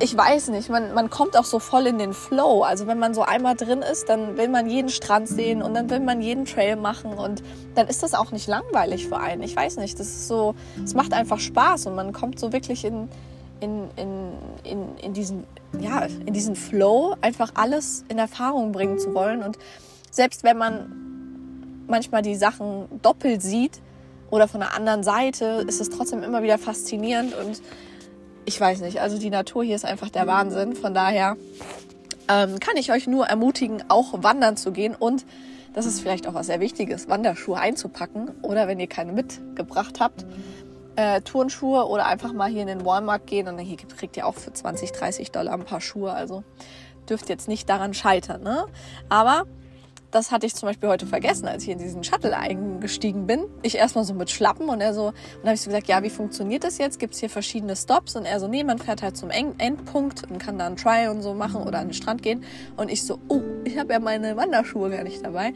ich 0.00 0.16
weiß 0.16 0.48
nicht, 0.48 0.68
man, 0.68 0.94
man 0.94 1.10
kommt 1.10 1.36
auch 1.36 1.44
so 1.44 1.58
voll 1.58 1.86
in 1.86 1.98
den 1.98 2.12
Flow. 2.12 2.62
Also 2.62 2.86
wenn 2.86 2.98
man 2.98 3.14
so 3.14 3.22
einmal 3.22 3.54
drin 3.54 3.82
ist, 3.82 4.08
dann 4.08 4.36
will 4.36 4.48
man 4.48 4.68
jeden 4.68 4.88
Strand 4.88 5.28
sehen 5.28 5.62
und 5.62 5.74
dann 5.74 5.90
will 5.90 6.00
man 6.00 6.20
jeden 6.20 6.44
Trail 6.44 6.76
machen 6.76 7.12
und 7.12 7.42
dann 7.74 7.88
ist 7.88 8.02
das 8.02 8.14
auch 8.14 8.30
nicht 8.30 8.46
langweilig 8.46 9.08
für 9.08 9.18
einen. 9.18 9.42
Ich 9.42 9.56
weiß 9.56 9.76
nicht, 9.78 9.98
das 9.98 10.06
ist 10.06 10.28
so, 10.28 10.54
es 10.84 10.94
macht 10.94 11.12
einfach 11.12 11.40
Spaß 11.40 11.86
und 11.86 11.96
man 11.96 12.12
kommt 12.12 12.38
so 12.38 12.52
wirklich 12.52 12.84
in, 12.84 13.08
in, 13.60 13.88
in, 13.96 14.32
in, 14.62 14.98
in, 14.98 15.12
diesen, 15.14 15.44
ja, 15.80 16.02
in 16.02 16.32
diesen 16.32 16.54
Flow, 16.54 17.16
einfach 17.20 17.52
alles 17.54 18.04
in 18.08 18.18
Erfahrung 18.18 18.72
bringen 18.72 18.98
zu 18.98 19.14
wollen. 19.14 19.42
Und 19.42 19.58
selbst 20.10 20.44
wenn 20.44 20.58
man 20.58 21.84
manchmal 21.88 22.22
die 22.22 22.36
Sachen 22.36 22.86
doppelt 23.02 23.42
sieht 23.42 23.80
oder 24.30 24.46
von 24.46 24.60
der 24.60 24.74
anderen 24.74 25.02
Seite, 25.02 25.64
ist 25.66 25.80
es 25.80 25.90
trotzdem 25.90 26.22
immer 26.22 26.42
wieder 26.42 26.58
faszinierend 26.58 27.34
und 27.34 27.62
ich 28.48 28.58
weiß 28.58 28.80
nicht, 28.80 29.02
also 29.02 29.18
die 29.18 29.28
Natur 29.28 29.62
hier 29.62 29.76
ist 29.76 29.84
einfach 29.84 30.08
der 30.08 30.26
Wahnsinn. 30.26 30.74
Von 30.74 30.94
daher 30.94 31.36
ähm, 32.28 32.58
kann 32.58 32.78
ich 32.78 32.90
euch 32.90 33.06
nur 33.06 33.26
ermutigen, 33.26 33.84
auch 33.88 34.22
wandern 34.22 34.56
zu 34.56 34.72
gehen 34.72 34.94
und 34.98 35.26
das 35.74 35.84
ist 35.84 36.00
vielleicht 36.00 36.26
auch 36.26 36.32
was 36.32 36.46
sehr 36.46 36.58
Wichtiges, 36.58 37.10
Wanderschuhe 37.10 37.58
einzupacken 37.58 38.30
oder 38.40 38.66
wenn 38.66 38.80
ihr 38.80 38.86
keine 38.86 39.12
mitgebracht 39.12 40.00
habt, 40.00 40.24
äh, 40.96 41.20
Turnschuhe 41.20 41.86
oder 41.86 42.06
einfach 42.06 42.32
mal 42.32 42.48
hier 42.48 42.62
in 42.62 42.68
den 42.68 42.86
Walmart 42.86 43.26
gehen 43.26 43.48
und 43.48 43.58
hier 43.58 43.76
kriegt 43.76 44.16
ihr 44.16 44.26
auch 44.26 44.34
für 44.34 44.52
20, 44.52 44.92
30 44.92 45.30
Dollar 45.30 45.52
ein 45.52 45.64
paar 45.64 45.82
Schuhe. 45.82 46.12
Also 46.12 46.42
dürft 47.08 47.28
jetzt 47.28 47.48
nicht 47.48 47.68
daran 47.68 47.92
scheitern. 47.92 48.42
Ne? 48.42 48.64
Aber 49.10 49.44
das 50.10 50.30
hatte 50.30 50.46
ich 50.46 50.54
zum 50.54 50.68
Beispiel 50.68 50.88
heute 50.88 51.06
vergessen, 51.06 51.46
als 51.46 51.64
ich 51.64 51.68
in 51.68 51.78
diesen 51.78 52.02
Shuttle 52.02 52.36
eingestiegen 52.36 53.26
bin. 53.26 53.44
Ich 53.62 53.76
erstmal 53.76 54.04
so 54.04 54.14
mit 54.14 54.30
Schlappen 54.30 54.68
und 54.68 54.80
er 54.80 54.94
so, 54.94 55.06
und 55.08 55.14
dann 55.42 55.48
habe 55.48 55.54
ich 55.54 55.60
so 55.60 55.70
gesagt, 55.70 55.86
ja, 55.88 56.02
wie 56.02 56.10
funktioniert 56.10 56.64
das 56.64 56.78
jetzt? 56.78 56.98
Gibt 56.98 57.14
es 57.14 57.20
hier 57.20 57.28
verschiedene 57.28 57.76
Stops? 57.76 58.16
Und 58.16 58.24
er 58.24 58.40
so, 58.40 58.48
nee, 58.48 58.64
man 58.64 58.78
fährt 58.78 59.02
halt 59.02 59.16
zum 59.16 59.30
Endpunkt 59.30 60.30
und 60.30 60.38
kann 60.38 60.58
da 60.58 60.66
einen 60.66 60.76
Try 60.76 61.08
und 61.08 61.22
so 61.22 61.34
machen 61.34 61.62
oder 61.62 61.78
an 61.78 61.88
den 61.88 61.94
Strand 61.94 62.22
gehen. 62.22 62.44
Und 62.76 62.90
ich 62.90 63.04
so, 63.04 63.18
oh, 63.28 63.42
ich 63.64 63.76
habe 63.78 63.92
ja 63.92 64.00
meine 64.00 64.36
Wanderschuhe 64.36 64.90
gar 64.90 65.04
nicht 65.04 65.24
dabei. 65.24 65.52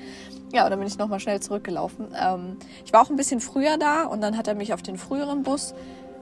Ja, 0.52 0.64
und 0.64 0.70
dann 0.70 0.78
bin 0.78 0.88
ich 0.88 0.98
nochmal 0.98 1.20
schnell 1.20 1.40
zurückgelaufen. 1.40 2.08
Ähm, 2.20 2.58
ich 2.84 2.92
war 2.92 3.02
auch 3.02 3.10
ein 3.10 3.16
bisschen 3.16 3.40
früher 3.40 3.78
da 3.78 4.04
und 4.04 4.20
dann 4.20 4.36
hat 4.36 4.48
er 4.48 4.54
mich 4.54 4.74
auf 4.74 4.82
den 4.82 4.98
früheren 4.98 5.42
Bus 5.44 5.74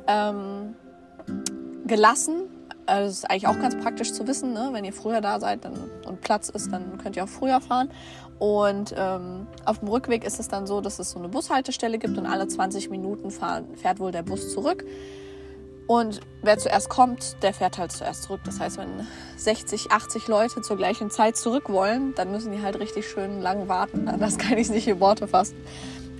ähm, 0.07 0.77
gelassen 1.85 2.43
also 2.87 3.09
das 3.09 3.19
ist 3.19 3.31
eigentlich 3.31 3.47
auch 3.47 3.59
ganz 3.59 3.77
praktisch 3.77 4.13
zu 4.13 4.27
wissen, 4.27 4.53
ne? 4.53 4.71
wenn 4.73 4.85
ihr 4.85 4.93
früher 4.93 5.21
da 5.21 5.41
seid 5.41 5.65
dann, 5.65 5.75
und 6.07 6.21
Platz 6.21 6.49
ist, 6.49 6.73
dann 6.73 6.99
könnt 6.99 7.17
ihr 7.17 7.25
auch 7.25 7.29
früher 7.29 7.61
fahren. 7.61 7.91
Und 8.39 8.95
ähm, 8.97 9.47
auf 9.67 9.81
dem 9.81 9.89
Rückweg 9.89 10.25
ist 10.25 10.41
es 10.41 10.49
dann 10.49 10.67
so, 10.67 10.81
dass 10.81 10.99
es 10.99 11.11
so 11.11 11.19
eine 11.19 11.29
Bushaltestelle 11.29 11.99
gibt 11.99 12.17
und 12.17 12.27
alle 12.27 12.49
20 12.49 12.89
Minuten 12.89 13.31
fahren, 13.31 13.67
fährt 13.77 14.01
wohl 14.01 14.13
der 14.13 14.23
Bus 14.23 14.53
zurück. 14.53 14.85
Und 15.87 16.21
wer 16.41 16.57
zuerst 16.57 16.89
kommt, 16.89 17.43
der 17.43 17.53
fährt 17.53 17.77
halt 17.77 17.91
zuerst 17.91 18.23
zurück. 18.23 18.41
Das 18.45 18.61
heißt, 18.61 18.79
wenn 18.79 19.07
60, 19.37 19.91
80 19.91 20.29
Leute 20.29 20.63
zur 20.63 20.77
gleichen 20.77 21.11
Zeit 21.11 21.37
zurück 21.37 21.69
wollen, 21.69 22.15
dann 22.15 22.31
müssen 22.31 22.53
die 22.53 22.63
halt 22.63 22.79
richtig 22.79 23.09
schön 23.09 23.41
lang 23.41 23.67
warten. 23.69 24.09
Das 24.21 24.39
kann 24.39 24.57
ich 24.57 24.71
nicht 24.71 24.87
in 24.87 25.01
Worte 25.01 25.27
fassen. 25.27 25.57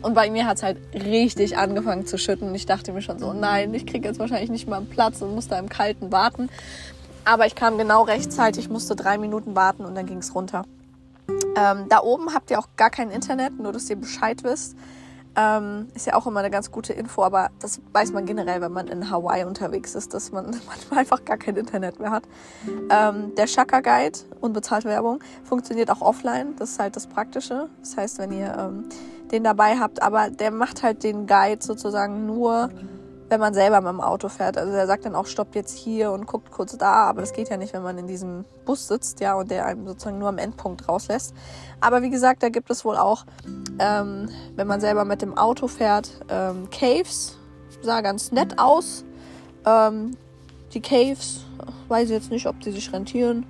Und 0.03 0.15
bei 0.15 0.31
mir 0.31 0.47
hat 0.47 0.59
es 0.59 0.63
halt 0.63 0.79
richtig 0.95 1.59
angefangen 1.59 2.07
zu 2.07 2.17
schütten. 2.19 2.55
Ich 2.55 2.67
dachte 2.67 2.93
mir 2.93 3.03
schon 3.03 3.19
so, 3.19 3.33
nein, 3.33 3.75
ich 3.75 3.87
kriege 3.87 4.09
jetzt 4.09 4.19
wahrscheinlich 4.19 4.51
nicht 4.51 4.69
mal 4.69 4.79
einen 4.79 4.89
Platz 4.89 5.21
und 5.21 5.35
muss 5.35 5.49
da 5.49 5.59
im 5.59 5.69
Kalten 5.69 6.11
warten. 6.11 6.49
Aber 7.25 7.47
ich 7.47 7.55
kam 7.55 7.77
genau 7.77 8.03
rechtzeitig, 8.03 8.71
musste 8.71 8.97
drei 8.97 9.19
Minuten 9.19 9.55
warten 9.55 9.85
und 9.85 9.95
dann 9.95 10.07
ging 10.07 10.19
es 10.19 10.35
runter. 10.35 10.65
Ähm, 11.57 11.87
da 11.89 12.01
oben 12.01 12.35
habt 12.35 12.51
ihr 12.51 12.59
auch 12.59 12.69
gar 12.77 12.91
kein 12.91 13.11
Internet, 13.11 13.59
nur 13.59 13.73
dass 13.73 13.91
ihr 13.91 13.97
Bescheid 13.97 14.43
wisst. 14.43 14.75
Ähm, 15.37 15.89
ist 15.95 16.07
ja 16.07 16.15
auch 16.15 16.27
immer 16.27 16.41
eine 16.41 16.51
ganz 16.51 16.73
gute 16.73 16.93
Info, 16.93 17.23
aber 17.23 17.51
das 17.61 17.81
weiß 17.93 18.13
man 18.13 18.27
generell, 18.27 18.61
wenn 18.61 18.73
man 18.73 18.89
in 18.89 19.11
Hawaii 19.11 19.45
unterwegs 19.45 19.95
ist, 19.95 20.13
dass 20.13 20.33
man 20.33 20.47
manchmal 20.67 21.01
einfach 21.01 21.25
gar 21.25 21.37
kein 21.37 21.57
Internet 21.57 22.01
mehr 22.01 22.11
hat. 22.11 22.25
Ähm, 22.91 23.35
der 23.37 23.47
Shaka 23.47 23.81
Guide, 23.81 24.19
unbezahlte 24.41 24.89
Werbung, 24.89 25.21
funktioniert 25.45 25.91
auch 25.91 26.01
offline. 26.01 26.57
Das 26.57 26.73
ist 26.73 26.79
halt 26.81 26.97
das 26.97 27.07
Praktische. 27.07 27.69
Das 27.81 27.97
heißt, 27.97 28.19
wenn 28.19 28.33
ihr 28.33 28.57
ähm, 28.59 28.85
den 29.31 29.45
dabei 29.45 29.79
habt, 29.79 30.03
aber 30.03 30.31
der 30.31 30.51
macht 30.51 30.83
halt 30.83 31.05
den 31.05 31.27
Guide 31.27 31.63
sozusagen 31.63 32.27
nur, 32.27 32.71
wenn 33.31 33.41
man 33.41 33.55
selber 33.55 33.81
mit 33.81 33.91
dem 33.91 34.01
Auto 34.01 34.29
fährt. 34.29 34.59
Also 34.59 34.73
der 34.73 34.89
sagt 34.89 35.05
dann 35.05 35.15
auch, 35.15 35.27
stoppt 35.27 35.55
jetzt 35.55 35.79
hier 35.79 36.11
und 36.11 36.27
guckt 36.27 36.51
kurz 36.51 36.77
da, 36.77 37.09
aber 37.09 37.21
das 37.21 37.33
geht 37.33 37.49
ja 37.49 37.57
nicht, 37.57 37.73
wenn 37.73 37.83
man 37.83 37.97
in 37.97 38.09
diesem 38.09 38.45
Bus 38.67 38.89
sitzt, 38.89 39.21
ja, 39.21 39.35
und 39.35 39.51
der 39.53 39.67
einem 39.67 39.87
sozusagen 39.87 40.19
nur 40.19 40.29
am 40.29 40.39
Endpunkt 40.39 40.89
rauslässt. 40.89 41.33
Aber 41.81 42.03
wie 42.03 42.11
gesagt, 42.11 42.43
da 42.43 42.49
gibt 42.49 42.71
es 42.71 42.85
wohl 42.85 42.97
auch, 42.97 43.25
ähm, 43.79 44.29
wenn 44.57 44.67
man 44.67 44.81
selber 44.81 45.05
mit 45.05 45.23
dem 45.23 45.39
Auto 45.39 45.69
fährt, 45.69 46.11
ähm, 46.29 46.69
Caves, 46.71 47.39
sah 47.83 48.01
ganz 48.01 48.33
nett 48.33 48.59
aus. 48.59 49.05
Ähm, 49.65 50.17
die 50.75 50.81
Caves, 50.81 51.45
weiß 51.87 52.07
ich 52.07 52.15
jetzt 52.15 52.33
nicht, 52.33 52.47
ob 52.47 52.61
die 52.61 52.73
sich 52.73 52.93
rentieren. 52.93 53.47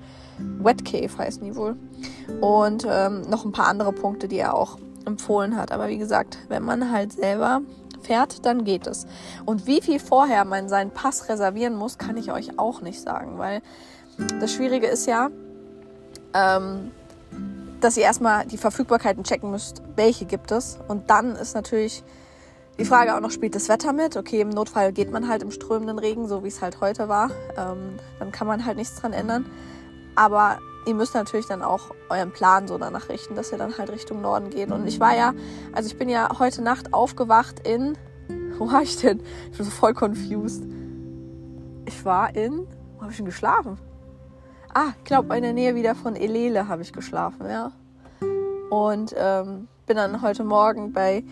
Wet 0.58 0.84
Cave 0.84 1.16
heißen 1.16 1.42
die 1.42 1.56
wohl. 1.56 1.76
Und 2.42 2.86
ähm, 2.88 3.22
noch 3.22 3.46
ein 3.46 3.52
paar 3.52 3.66
andere 3.66 3.92
Punkte, 3.92 4.28
die 4.28 4.38
er 4.38 4.54
auch 4.54 4.78
empfohlen 5.06 5.56
hat. 5.56 5.72
Aber 5.72 5.88
wie 5.88 5.98
gesagt, 5.98 6.38
wenn 6.48 6.62
man 6.62 6.92
halt 6.92 7.12
selber 7.12 7.62
fährt, 8.00 8.44
dann 8.46 8.64
geht 8.64 8.86
es. 8.86 9.06
Und 9.44 9.66
wie 9.66 9.80
viel 9.80 10.00
vorher 10.00 10.44
man 10.44 10.68
seinen 10.68 10.90
Pass 10.90 11.28
reservieren 11.28 11.74
muss, 11.74 11.98
kann 11.98 12.16
ich 12.16 12.32
euch 12.32 12.58
auch 12.58 12.80
nicht 12.80 13.00
sagen, 13.00 13.38
weil 13.38 13.62
das 14.40 14.52
Schwierige 14.52 14.86
ist 14.86 15.06
ja, 15.06 15.30
ähm, 16.34 16.90
dass 17.80 17.96
ihr 17.96 18.02
erstmal 18.02 18.46
die 18.46 18.58
Verfügbarkeiten 18.58 19.24
checken 19.24 19.50
müsst, 19.50 19.82
welche 19.96 20.26
gibt 20.26 20.52
es. 20.52 20.78
Und 20.88 21.08
dann 21.10 21.34
ist 21.36 21.54
natürlich 21.54 22.02
die 22.78 22.84
Frage 22.84 23.14
auch 23.14 23.20
noch, 23.20 23.30
spielt 23.30 23.54
das 23.54 23.68
Wetter 23.68 23.92
mit? 23.92 24.16
Okay, 24.16 24.40
im 24.40 24.50
Notfall 24.50 24.92
geht 24.92 25.10
man 25.10 25.28
halt 25.28 25.42
im 25.42 25.50
strömenden 25.50 25.98
Regen, 25.98 26.28
so 26.28 26.44
wie 26.44 26.48
es 26.48 26.62
halt 26.62 26.80
heute 26.80 27.08
war. 27.08 27.30
Ähm, 27.56 27.98
dann 28.18 28.32
kann 28.32 28.46
man 28.46 28.64
halt 28.64 28.76
nichts 28.76 29.00
dran 29.00 29.12
ändern. 29.12 29.46
Aber 30.14 30.58
ihr 30.86 30.94
müsst 30.94 31.14
natürlich 31.14 31.46
dann 31.46 31.62
auch 31.62 31.90
euren 32.08 32.32
Plan 32.32 32.66
so 32.66 32.78
danach 32.78 33.08
richten, 33.08 33.34
dass 33.34 33.52
ihr 33.52 33.58
dann 33.58 33.76
halt 33.76 33.90
Richtung 33.90 34.20
Norden 34.20 34.50
geht. 34.50 34.70
Und 34.70 34.86
ich 34.86 35.00
war 35.00 35.16
ja, 35.16 35.34
also 35.72 35.88
ich 35.88 35.98
bin 35.98 36.08
ja 36.08 36.38
heute 36.38 36.62
Nacht 36.62 36.92
aufgewacht 36.92 37.66
in, 37.66 37.96
wo 38.58 38.70
war 38.70 38.82
ich 38.82 38.96
denn? 38.96 39.20
Ich 39.50 39.56
bin 39.56 39.64
so 39.64 39.70
voll 39.70 39.94
confused. 39.94 40.64
Ich 41.86 42.04
war 42.04 42.34
in, 42.34 42.66
wo 42.96 43.02
habe 43.02 43.10
ich 43.10 43.16
denn 43.16 43.26
geschlafen? 43.26 43.78
Ah, 44.72 44.92
ich 44.98 45.04
glaube 45.04 45.36
in 45.36 45.42
der 45.42 45.52
Nähe 45.52 45.74
wieder 45.74 45.94
von 45.94 46.14
Elele 46.14 46.68
habe 46.68 46.82
ich 46.82 46.92
geschlafen, 46.92 47.46
ja. 47.48 47.72
Und 48.70 49.14
ähm, 49.16 49.66
bin 49.86 49.96
dann 49.96 50.22
heute 50.22 50.44
Morgen 50.44 50.92
bei 50.92 51.24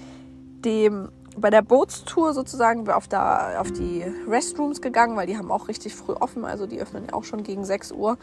dem 0.64 1.10
bei 1.38 1.50
der 1.50 1.62
Bootstour 1.62 2.32
sozusagen 2.32 2.88
auf, 2.90 3.08
der, 3.08 3.60
auf 3.60 3.70
die 3.72 4.04
Restrooms 4.28 4.80
gegangen, 4.80 5.16
weil 5.16 5.26
die 5.26 5.38
haben 5.38 5.50
auch 5.50 5.68
richtig 5.68 5.94
früh 5.94 6.12
offen, 6.12 6.44
also 6.44 6.66
die 6.66 6.80
öffnen 6.80 7.04
ja 7.06 7.14
auch 7.14 7.24
schon 7.24 7.42
gegen 7.42 7.64
6 7.64 7.92
Uhr. 7.92 8.18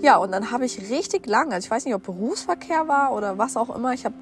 Ja, 0.00 0.16
und 0.16 0.32
dann 0.32 0.50
habe 0.50 0.64
ich 0.64 0.90
richtig 0.90 1.26
lang, 1.26 1.52
also 1.52 1.64
ich 1.64 1.70
weiß 1.70 1.84
nicht, 1.84 1.94
ob 1.94 2.04
Berufsverkehr 2.04 2.88
war 2.88 3.12
oder 3.12 3.38
was 3.38 3.56
auch 3.56 3.74
immer, 3.74 3.92
ich 3.92 4.04
habe 4.04 4.14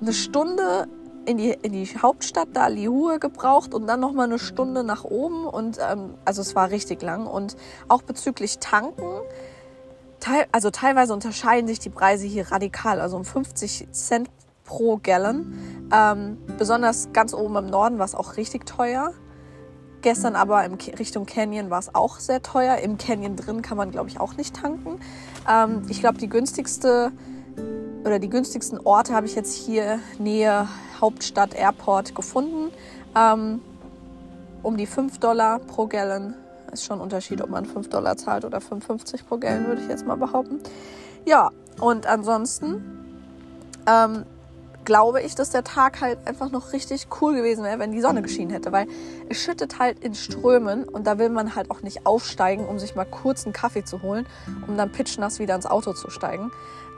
eine 0.00 0.12
Stunde 0.12 0.88
in 1.24 1.38
die, 1.38 1.50
in 1.62 1.72
die 1.72 1.86
Hauptstadt 1.86 2.48
da 2.52 2.68
Lihue 2.68 3.18
gebraucht 3.18 3.74
und 3.74 3.86
dann 3.86 4.00
nochmal 4.00 4.26
eine 4.26 4.38
Stunde 4.38 4.84
nach 4.84 5.04
oben 5.04 5.46
und 5.46 5.78
ähm, 5.78 6.14
also 6.24 6.40
es 6.40 6.54
war 6.54 6.70
richtig 6.70 7.02
lang 7.02 7.26
und 7.26 7.56
auch 7.88 8.02
bezüglich 8.02 8.58
Tanken, 8.58 9.20
teil, 10.20 10.46
also 10.52 10.70
teilweise 10.70 11.12
unterscheiden 11.12 11.66
sich 11.66 11.78
die 11.78 11.90
Preise 11.90 12.26
hier 12.26 12.50
radikal, 12.52 13.00
also 13.00 13.16
um 13.16 13.24
50 13.24 13.88
Cent 13.90 14.30
pro 14.66 14.98
Gallon. 15.02 15.54
Ähm, 15.92 16.38
besonders 16.58 17.08
ganz 17.12 17.32
oben 17.32 17.56
im 17.56 17.66
Norden 17.66 17.98
war 17.98 18.04
es 18.04 18.14
auch 18.14 18.36
richtig 18.36 18.66
teuer. 18.66 19.12
Gestern 20.02 20.36
aber 20.36 20.64
in 20.64 20.74
Richtung 20.74 21.26
Canyon 21.26 21.70
war 21.70 21.78
es 21.78 21.94
auch 21.94 22.18
sehr 22.18 22.42
teuer. 22.42 22.76
Im 22.76 22.98
Canyon 22.98 23.36
drin 23.36 23.62
kann 23.62 23.76
man, 23.76 23.90
glaube 23.90 24.08
ich, 24.08 24.20
auch 24.20 24.36
nicht 24.36 24.54
tanken. 24.54 25.00
Ähm, 25.50 25.82
ich 25.88 26.00
glaube, 26.00 26.18
die 26.18 26.28
günstigste 26.28 27.12
oder 28.04 28.18
die 28.18 28.28
günstigsten 28.28 28.78
Orte 28.84 29.14
habe 29.14 29.26
ich 29.26 29.34
jetzt 29.34 29.54
hier 29.54 29.98
Nähe 30.18 30.68
Hauptstadt 31.00 31.54
Airport 31.54 32.14
gefunden. 32.14 32.70
Ähm, 33.16 33.60
um 34.62 34.76
die 34.76 34.86
5 34.86 35.18
Dollar 35.18 35.60
pro 35.60 35.86
Gallon. 35.86 36.34
Ist 36.72 36.84
schon 36.84 36.98
ein 36.98 37.02
Unterschied, 37.02 37.40
ob 37.40 37.50
man 37.50 37.64
5 37.64 37.88
Dollar 37.88 38.16
zahlt 38.16 38.44
oder 38.44 38.58
5,50 38.58 39.24
pro 39.24 39.38
Gallon, 39.38 39.66
würde 39.66 39.82
ich 39.82 39.88
jetzt 39.88 40.06
mal 40.06 40.16
behaupten. 40.16 40.60
Ja, 41.24 41.50
und 41.80 42.06
ansonsten 42.06 43.06
ähm, 43.86 44.24
glaube 44.86 45.20
ich, 45.20 45.34
dass 45.34 45.50
der 45.50 45.64
Tag 45.64 46.00
halt 46.00 46.18
einfach 46.26 46.50
noch 46.50 46.72
richtig 46.72 47.08
cool 47.20 47.34
gewesen 47.34 47.64
wäre, 47.64 47.78
wenn 47.78 47.92
die 47.92 48.00
Sonne 48.00 48.22
geschienen 48.22 48.50
hätte, 48.50 48.72
weil 48.72 48.86
es 49.28 49.38
schüttet 49.38 49.78
halt 49.78 50.02
in 50.02 50.14
Strömen 50.14 50.84
und 50.84 51.06
da 51.06 51.18
will 51.18 51.28
man 51.28 51.54
halt 51.54 51.70
auch 51.70 51.82
nicht 51.82 52.06
aufsteigen, 52.06 52.66
um 52.66 52.78
sich 52.78 52.94
mal 52.94 53.04
kurz 53.04 53.44
einen 53.44 53.52
Kaffee 53.52 53.84
zu 53.84 54.00
holen, 54.00 54.26
um 54.66 54.78
dann 54.78 54.90
pitchnass 54.90 55.38
wieder 55.38 55.54
ins 55.54 55.66
Auto 55.66 55.92
zu 55.92 56.08
steigen. 56.08 56.50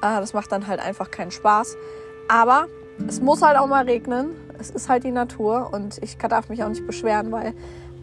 Äh, 0.02 0.20
das 0.20 0.34
macht 0.34 0.52
dann 0.52 0.68
halt 0.68 0.78
einfach 0.78 1.10
keinen 1.10 1.32
Spaß. 1.32 1.76
Aber 2.28 2.66
es 3.08 3.20
muss 3.20 3.42
halt 3.42 3.56
auch 3.58 3.66
mal 3.66 3.84
regnen. 3.84 4.36
Es 4.58 4.70
ist 4.70 4.88
halt 4.88 5.04
die 5.04 5.10
Natur 5.10 5.70
und 5.72 5.98
ich 6.02 6.18
darf 6.18 6.48
mich 6.48 6.62
auch 6.62 6.68
nicht 6.68 6.86
beschweren, 6.86 7.32
weil 7.32 7.54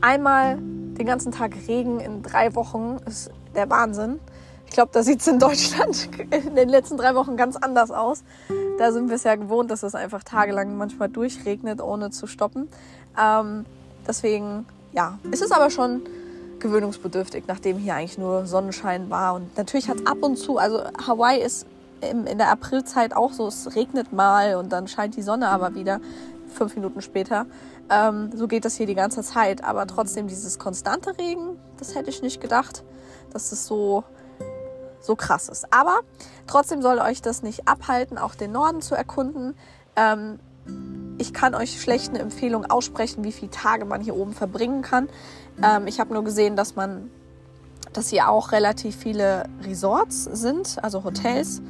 einmal 0.01 0.57
den 0.59 1.05
ganzen 1.05 1.31
Tag 1.31 1.53
Regen 1.67 1.99
in 1.99 2.23
drei 2.23 2.55
Wochen 2.55 2.97
ist 3.05 3.29
der 3.55 3.69
Wahnsinn. 3.69 4.19
Ich 4.65 4.71
glaube, 4.71 4.89
da 4.93 5.03
sieht 5.03 5.21
es 5.21 5.27
in 5.27 5.39
Deutschland 5.39 6.09
in 6.31 6.55
den 6.55 6.69
letzten 6.69 6.97
drei 6.97 7.13
Wochen 7.15 7.37
ganz 7.37 7.55
anders 7.55 7.91
aus. 7.91 8.23
Da 8.77 8.91
sind 8.91 9.07
wir 9.07 9.15
es 9.15 9.23
ja 9.23 9.35
gewohnt, 9.35 9.71
dass 9.71 9.83
es 9.83 9.95
einfach 9.95 10.23
tagelang 10.23 10.77
manchmal 10.77 11.09
durchregnet, 11.09 11.81
ohne 11.81 12.11
zu 12.11 12.27
stoppen. 12.27 12.67
Ähm, 13.19 13.65
deswegen, 14.07 14.65
ja, 14.91 15.17
es 15.31 15.41
ist 15.41 15.53
aber 15.53 15.69
schon 15.69 16.01
gewöhnungsbedürftig, 16.59 17.45
nachdem 17.47 17.77
hier 17.77 17.95
eigentlich 17.95 18.17
nur 18.17 18.45
Sonnenschein 18.45 19.09
war. 19.09 19.35
Und 19.35 19.57
natürlich 19.57 19.89
hat 19.89 19.97
es 19.97 20.05
ab 20.05 20.17
und 20.21 20.37
zu, 20.37 20.57
also 20.57 20.83
Hawaii 21.07 21.41
ist 21.41 21.65
im, 22.01 22.27
in 22.27 22.37
der 22.37 22.49
Aprilzeit 22.49 23.15
auch 23.15 23.31
so, 23.31 23.47
es 23.47 23.75
regnet 23.75 24.11
mal 24.11 24.55
und 24.55 24.71
dann 24.71 24.87
scheint 24.87 25.15
die 25.15 25.21
Sonne 25.21 25.47
aber 25.47 25.75
wieder 25.75 26.01
fünf 26.53 26.75
Minuten 26.75 27.01
später. 27.01 27.45
Ähm, 27.89 28.31
so 28.33 28.47
geht 28.47 28.65
das 28.65 28.75
hier 28.75 28.87
die 28.87 28.95
ganze 28.95 29.21
Zeit. 29.21 29.63
Aber 29.63 29.87
trotzdem 29.87 30.27
dieses 30.27 30.59
konstante 30.59 31.17
Regen, 31.17 31.57
das 31.77 31.95
hätte 31.95 32.09
ich 32.09 32.21
nicht 32.21 32.41
gedacht, 32.41 32.83
dass 33.31 33.51
es 33.51 33.65
so 33.65 34.03
so 35.05 35.15
krass 35.15 35.49
ist. 35.49 35.71
Aber 35.73 35.99
trotzdem 36.47 36.81
soll 36.81 36.99
euch 36.99 37.21
das 37.21 37.43
nicht 37.43 37.67
abhalten, 37.67 38.17
auch 38.17 38.35
den 38.35 38.51
Norden 38.51 38.81
zu 38.81 38.95
erkunden. 38.95 39.55
Ähm, 39.95 40.39
ich 41.17 41.33
kann 41.33 41.55
euch 41.55 41.81
schlecht 41.81 42.09
eine 42.09 42.19
Empfehlung 42.19 42.65
aussprechen, 42.65 43.23
wie 43.23 43.31
viele 43.31 43.51
Tage 43.51 43.85
man 43.85 44.01
hier 44.01 44.15
oben 44.15 44.33
verbringen 44.33 44.81
kann. 44.81 45.09
Ähm, 45.63 45.87
ich 45.87 45.99
habe 45.99 46.13
nur 46.13 46.23
gesehen, 46.23 46.55
dass 46.55 46.75
man, 46.75 47.09
dass 47.93 48.09
hier 48.09 48.29
auch 48.29 48.51
relativ 48.51 48.95
viele 48.95 49.45
Resorts 49.63 50.23
sind, 50.25 50.83
also 50.83 51.03
Hotels. 51.03 51.61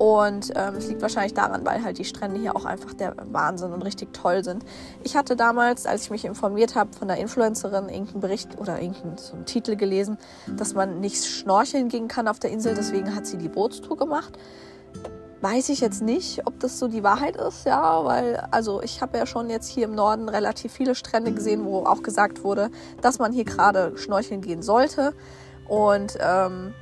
Und 0.00 0.52
ähm, 0.56 0.76
es 0.76 0.88
liegt 0.88 1.02
wahrscheinlich 1.02 1.34
daran, 1.34 1.66
weil 1.66 1.84
halt 1.84 1.98
die 1.98 2.06
Strände 2.06 2.40
hier 2.40 2.56
auch 2.56 2.64
einfach 2.64 2.94
der 2.94 3.14
Wahnsinn 3.32 3.70
und 3.74 3.82
richtig 3.82 4.14
toll 4.14 4.42
sind. 4.42 4.64
Ich 5.02 5.14
hatte 5.14 5.36
damals, 5.36 5.84
als 5.84 6.04
ich 6.04 6.10
mich 6.10 6.24
informiert 6.24 6.74
habe, 6.74 6.96
von 6.96 7.06
der 7.06 7.18
Influencerin 7.18 7.90
irgendeinen 7.90 8.20
Bericht 8.20 8.58
oder 8.58 8.80
irgendeinen 8.80 9.18
so 9.18 9.36
Titel 9.44 9.76
gelesen, 9.76 10.16
dass 10.56 10.72
man 10.72 11.00
nicht 11.00 11.26
schnorcheln 11.26 11.90
gehen 11.90 12.08
kann 12.08 12.28
auf 12.28 12.38
der 12.38 12.50
Insel. 12.50 12.72
Deswegen 12.74 13.14
hat 13.14 13.26
sie 13.26 13.36
die 13.36 13.50
Bootstour 13.50 13.98
gemacht. 13.98 14.38
Weiß 15.42 15.68
ich 15.68 15.80
jetzt 15.82 16.00
nicht, 16.00 16.46
ob 16.46 16.58
das 16.60 16.78
so 16.78 16.88
die 16.88 17.02
Wahrheit 17.02 17.36
ist, 17.36 17.66
ja, 17.66 18.02
weil, 18.02 18.36
also 18.50 18.80
ich 18.80 19.02
habe 19.02 19.18
ja 19.18 19.26
schon 19.26 19.50
jetzt 19.50 19.68
hier 19.68 19.84
im 19.84 19.94
Norden 19.94 20.30
relativ 20.30 20.72
viele 20.72 20.94
Strände 20.94 21.32
gesehen, 21.32 21.66
wo 21.66 21.84
auch 21.84 22.02
gesagt 22.02 22.42
wurde, 22.42 22.70
dass 23.02 23.18
man 23.18 23.34
hier 23.34 23.44
gerade 23.44 23.98
schnorcheln 23.98 24.40
gehen 24.40 24.62
sollte. 24.62 25.12
Und 25.68 26.16
ähm, 26.20 26.72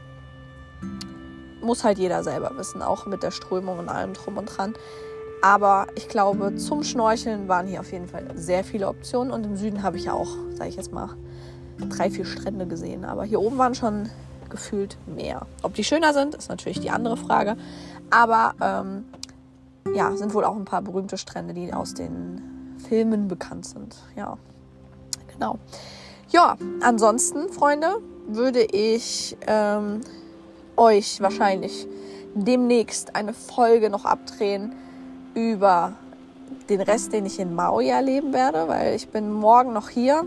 muss 1.60 1.84
halt 1.84 1.98
jeder 1.98 2.22
selber 2.22 2.52
wissen, 2.56 2.82
auch 2.82 3.06
mit 3.06 3.22
der 3.22 3.30
Strömung 3.30 3.78
und 3.78 3.88
allem 3.88 4.14
drum 4.14 4.38
und 4.38 4.46
dran. 4.46 4.74
Aber 5.40 5.86
ich 5.94 6.08
glaube, 6.08 6.56
zum 6.56 6.82
Schnorcheln 6.82 7.48
waren 7.48 7.66
hier 7.66 7.80
auf 7.80 7.92
jeden 7.92 8.08
Fall 8.08 8.26
sehr 8.34 8.64
viele 8.64 8.88
Optionen. 8.88 9.32
Und 9.32 9.44
im 9.44 9.56
Süden 9.56 9.82
habe 9.82 9.96
ich 9.96 10.04
ja 10.04 10.12
auch, 10.12 10.30
sage 10.54 10.70
ich 10.70 10.76
jetzt 10.76 10.92
mal, 10.92 11.10
drei, 11.88 12.10
vier 12.10 12.24
Strände 12.24 12.66
gesehen. 12.66 13.04
Aber 13.04 13.24
hier 13.24 13.40
oben 13.40 13.58
waren 13.58 13.74
schon 13.74 14.08
gefühlt 14.48 14.96
mehr. 15.06 15.46
Ob 15.62 15.74
die 15.74 15.84
schöner 15.84 16.12
sind, 16.12 16.34
ist 16.34 16.48
natürlich 16.48 16.80
die 16.80 16.90
andere 16.90 17.16
Frage. 17.16 17.56
Aber 18.10 18.54
ähm, 18.60 19.04
ja, 19.94 20.16
sind 20.16 20.34
wohl 20.34 20.44
auch 20.44 20.56
ein 20.56 20.64
paar 20.64 20.82
berühmte 20.82 21.18
Strände, 21.18 21.54
die 21.54 21.72
aus 21.72 21.94
den 21.94 22.76
Filmen 22.88 23.28
bekannt 23.28 23.66
sind. 23.66 23.96
Ja, 24.16 24.38
genau. 25.32 25.58
Ja, 26.30 26.56
ansonsten, 26.82 27.48
Freunde, 27.48 27.98
würde 28.26 28.62
ich 28.62 29.36
ähm, 29.46 30.00
euch 30.78 31.20
wahrscheinlich 31.20 31.86
demnächst 32.34 33.16
eine 33.16 33.34
Folge 33.34 33.90
noch 33.90 34.04
abdrehen 34.04 34.74
über 35.34 35.92
den 36.68 36.80
Rest, 36.80 37.12
den 37.12 37.26
ich 37.26 37.38
in 37.38 37.54
Maui 37.54 37.88
erleben 37.88 38.32
werde, 38.32 38.68
weil 38.68 38.94
ich 38.94 39.08
bin 39.08 39.32
morgen 39.32 39.72
noch 39.72 39.88
hier, 39.88 40.24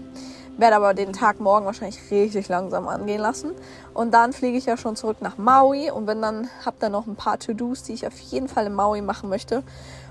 werde 0.58 0.76
aber 0.76 0.94
den 0.94 1.14
Tag 1.14 1.40
morgen 1.40 1.66
wahrscheinlich 1.66 2.00
richtig 2.12 2.50
langsam 2.50 2.88
angehen 2.88 3.22
lassen. 3.22 3.52
Und 3.94 4.14
dann 4.14 4.34
fliege 4.34 4.58
ich 4.58 4.66
ja 4.66 4.78
schon 4.78 4.96
zurück 4.96 5.18
nach 5.22 5.38
Maui 5.38 5.90
und 5.90 6.06
bin 6.06 6.22
dann, 6.22 6.50
habe 6.66 6.78
dann 6.80 6.92
noch 6.92 7.08
ein 7.08 7.16
paar 7.16 7.40
To-Dos, 7.40 7.84
die 7.84 7.94
ich 7.94 8.06
auf 8.06 8.20
jeden 8.20 8.48
Fall 8.48 8.68
in 8.68 8.74
Maui 8.74 9.02
machen 9.02 9.30
möchte. 9.30 9.64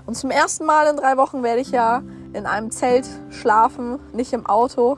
Und 0.05 0.15
zum 0.15 0.31
ersten 0.31 0.65
Mal 0.65 0.87
in 0.87 0.97
drei 0.97 1.17
Wochen 1.17 1.43
werde 1.43 1.61
ich 1.61 1.71
ja 1.71 2.01
in 2.33 2.45
einem 2.45 2.71
Zelt 2.71 3.07
schlafen, 3.29 3.99
nicht 4.13 4.33
im 4.33 4.45
Auto. 4.45 4.97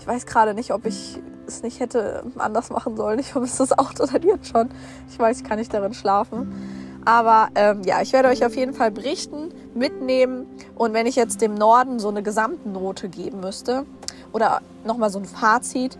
Ich 0.00 0.06
weiß 0.06 0.26
gerade 0.26 0.54
nicht, 0.54 0.72
ob 0.72 0.86
ich 0.86 1.18
es 1.48 1.62
nicht 1.62 1.80
hätte 1.80 2.22
anders 2.36 2.70
machen 2.70 2.96
sollen. 2.96 3.18
Ich 3.18 3.32
vermisse 3.32 3.58
das 3.58 3.78
Auto 3.78 4.06
dann 4.06 4.22
jetzt 4.22 4.48
schon. 4.48 4.68
Ich 5.10 5.18
weiß, 5.18 5.38
ich 5.38 5.44
kann 5.44 5.58
nicht 5.58 5.72
darin 5.72 5.94
schlafen. 5.94 6.52
Aber 7.04 7.48
ähm, 7.54 7.82
ja, 7.84 8.02
ich 8.02 8.12
werde 8.12 8.28
euch 8.28 8.44
auf 8.44 8.54
jeden 8.54 8.74
Fall 8.74 8.90
berichten, 8.90 9.50
mitnehmen. 9.74 10.46
Und 10.74 10.92
wenn 10.92 11.06
ich 11.06 11.16
jetzt 11.16 11.40
dem 11.40 11.54
Norden 11.54 11.98
so 11.98 12.08
eine 12.08 12.22
Gesamtnote 12.22 13.08
geben 13.08 13.40
müsste 13.40 13.86
oder 14.32 14.60
nochmal 14.84 15.10
so 15.10 15.18
ein 15.18 15.24
Fazit, 15.24 15.98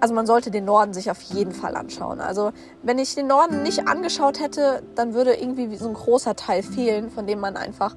also 0.00 0.14
man 0.14 0.26
sollte 0.26 0.50
den 0.50 0.64
Norden 0.64 0.94
sich 0.94 1.12
auf 1.12 1.22
jeden 1.22 1.52
Fall 1.52 1.76
anschauen. 1.76 2.20
Also 2.20 2.50
wenn 2.82 2.98
ich 2.98 3.14
den 3.14 3.28
Norden 3.28 3.62
nicht 3.62 3.86
angeschaut 3.86 4.40
hätte, 4.40 4.82
dann 4.96 5.14
würde 5.14 5.34
irgendwie 5.34 5.76
so 5.76 5.86
ein 5.86 5.94
großer 5.94 6.34
Teil 6.34 6.64
fehlen, 6.64 7.08
von 7.10 7.28
dem 7.28 7.38
man 7.38 7.56
einfach 7.56 7.94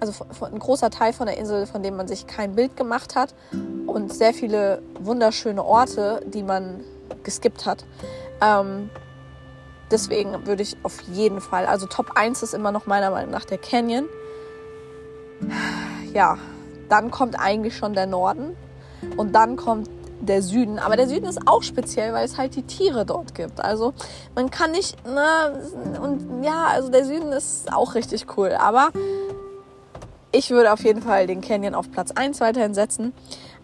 also 0.00 0.26
ein 0.42 0.58
großer 0.58 0.90
Teil 0.90 1.12
von 1.12 1.26
der 1.26 1.38
Insel, 1.38 1.66
von 1.66 1.82
dem 1.82 1.96
man 1.96 2.08
sich 2.08 2.26
kein 2.26 2.54
Bild 2.54 2.76
gemacht 2.76 3.14
hat 3.14 3.34
und 3.86 4.12
sehr 4.12 4.34
viele 4.34 4.82
wunderschöne 5.00 5.64
Orte, 5.64 6.22
die 6.26 6.42
man 6.42 6.80
geskippt 7.22 7.66
hat. 7.66 7.84
Ähm, 8.40 8.90
deswegen 9.90 10.46
würde 10.46 10.62
ich 10.62 10.76
auf 10.82 11.00
jeden 11.02 11.40
Fall, 11.40 11.66
also 11.66 11.86
Top 11.86 12.12
1 12.16 12.42
ist 12.42 12.54
immer 12.54 12.72
noch 12.72 12.86
meiner 12.86 13.10
Meinung 13.10 13.30
nach 13.30 13.44
der 13.44 13.58
Canyon. 13.58 14.06
Ja, 16.12 16.38
dann 16.88 17.10
kommt 17.10 17.38
eigentlich 17.38 17.76
schon 17.76 17.94
der 17.94 18.06
Norden 18.06 18.56
und 19.16 19.34
dann 19.34 19.56
kommt 19.56 19.88
der 20.20 20.42
Süden. 20.42 20.78
Aber 20.78 20.96
der 20.96 21.08
Süden 21.08 21.26
ist 21.26 21.46
auch 21.46 21.62
speziell, 21.62 22.12
weil 22.12 22.24
es 22.24 22.38
halt 22.38 22.56
die 22.56 22.62
Tiere 22.62 23.04
dort 23.04 23.34
gibt. 23.34 23.60
Also 23.60 23.94
man 24.34 24.50
kann 24.50 24.72
nicht, 24.72 24.96
ne, 25.06 25.60
und 26.02 26.42
ja, 26.42 26.66
also 26.66 26.90
der 26.90 27.04
Süden 27.04 27.32
ist 27.32 27.72
auch 27.72 27.94
richtig 27.94 28.26
cool. 28.36 28.52
Aber 28.58 28.90
ich 30.34 30.50
würde 30.50 30.72
auf 30.72 30.82
jeden 30.84 31.00
Fall 31.00 31.26
den 31.26 31.40
Canyon 31.40 31.74
auf 31.74 31.90
Platz 31.90 32.10
1 32.10 32.40
weiterhin 32.40 32.74
setzen. 32.74 33.12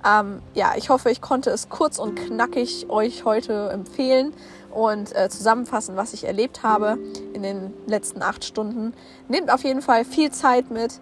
Ähm, 0.06 0.40
ja, 0.54 0.72
ich 0.76 0.88
hoffe, 0.88 1.10
ich 1.10 1.20
konnte 1.20 1.50
es 1.50 1.68
kurz 1.68 1.98
und 1.98 2.14
knackig 2.14 2.86
euch 2.88 3.24
heute 3.24 3.70
empfehlen 3.70 4.32
und 4.70 5.14
äh, 5.14 5.28
zusammenfassen, 5.28 5.96
was 5.96 6.14
ich 6.14 6.24
erlebt 6.24 6.62
habe 6.62 6.98
in 7.34 7.42
den 7.42 7.74
letzten 7.86 8.22
acht 8.22 8.44
Stunden. 8.44 8.94
Nehmt 9.28 9.52
auf 9.52 9.64
jeden 9.64 9.82
Fall 9.82 10.04
viel 10.04 10.30
Zeit 10.30 10.70
mit. 10.70 11.00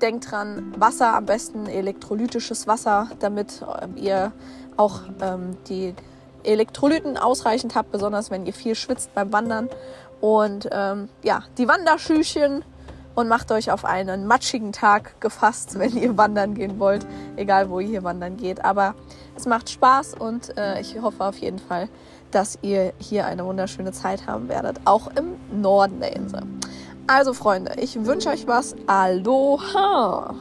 Denkt 0.00 0.30
dran, 0.30 0.74
Wasser, 0.78 1.14
am 1.14 1.26
besten 1.26 1.66
elektrolytisches 1.66 2.66
Wasser, 2.66 3.10
damit 3.18 3.62
äh, 3.62 4.00
ihr 4.00 4.32
auch 4.76 5.02
ähm, 5.20 5.56
die 5.68 5.94
Elektrolyten 6.44 7.16
ausreichend 7.16 7.74
habt, 7.74 7.90
besonders 7.90 8.30
wenn 8.30 8.46
ihr 8.46 8.52
viel 8.52 8.74
schwitzt 8.74 9.14
beim 9.14 9.32
Wandern. 9.32 9.68
Und 10.20 10.68
ähm, 10.72 11.08
ja, 11.22 11.42
die 11.58 11.68
Wanderschüchen 11.68 12.64
und 13.14 13.28
macht 13.28 13.52
euch 13.52 13.70
auf 13.70 13.84
einen 13.84 14.26
matschigen 14.26 14.72
Tag 14.72 15.20
gefasst, 15.20 15.78
wenn 15.78 15.96
ihr 15.96 16.16
wandern 16.16 16.54
gehen 16.54 16.78
wollt, 16.78 17.06
egal 17.36 17.70
wo 17.70 17.80
ihr 17.80 17.88
hier 17.88 18.04
wandern 18.04 18.36
geht. 18.36 18.64
Aber 18.64 18.94
es 19.36 19.46
macht 19.46 19.70
Spaß 19.70 20.14
und 20.14 20.56
äh, 20.56 20.80
ich 20.80 21.00
hoffe 21.00 21.24
auf 21.24 21.36
jeden 21.38 21.58
Fall, 21.58 21.88
dass 22.30 22.58
ihr 22.62 22.92
hier 22.98 23.26
eine 23.26 23.44
wunderschöne 23.44 23.92
Zeit 23.92 24.26
haben 24.26 24.48
werdet, 24.48 24.80
auch 24.84 25.08
im 25.08 25.36
Norden 25.60 26.00
der 26.00 26.16
Insel. 26.16 26.42
Also 27.06 27.34
Freunde, 27.34 27.74
ich 27.78 28.04
wünsche 28.04 28.30
euch 28.30 28.46
was. 28.46 28.74
Aloha! 28.86 30.34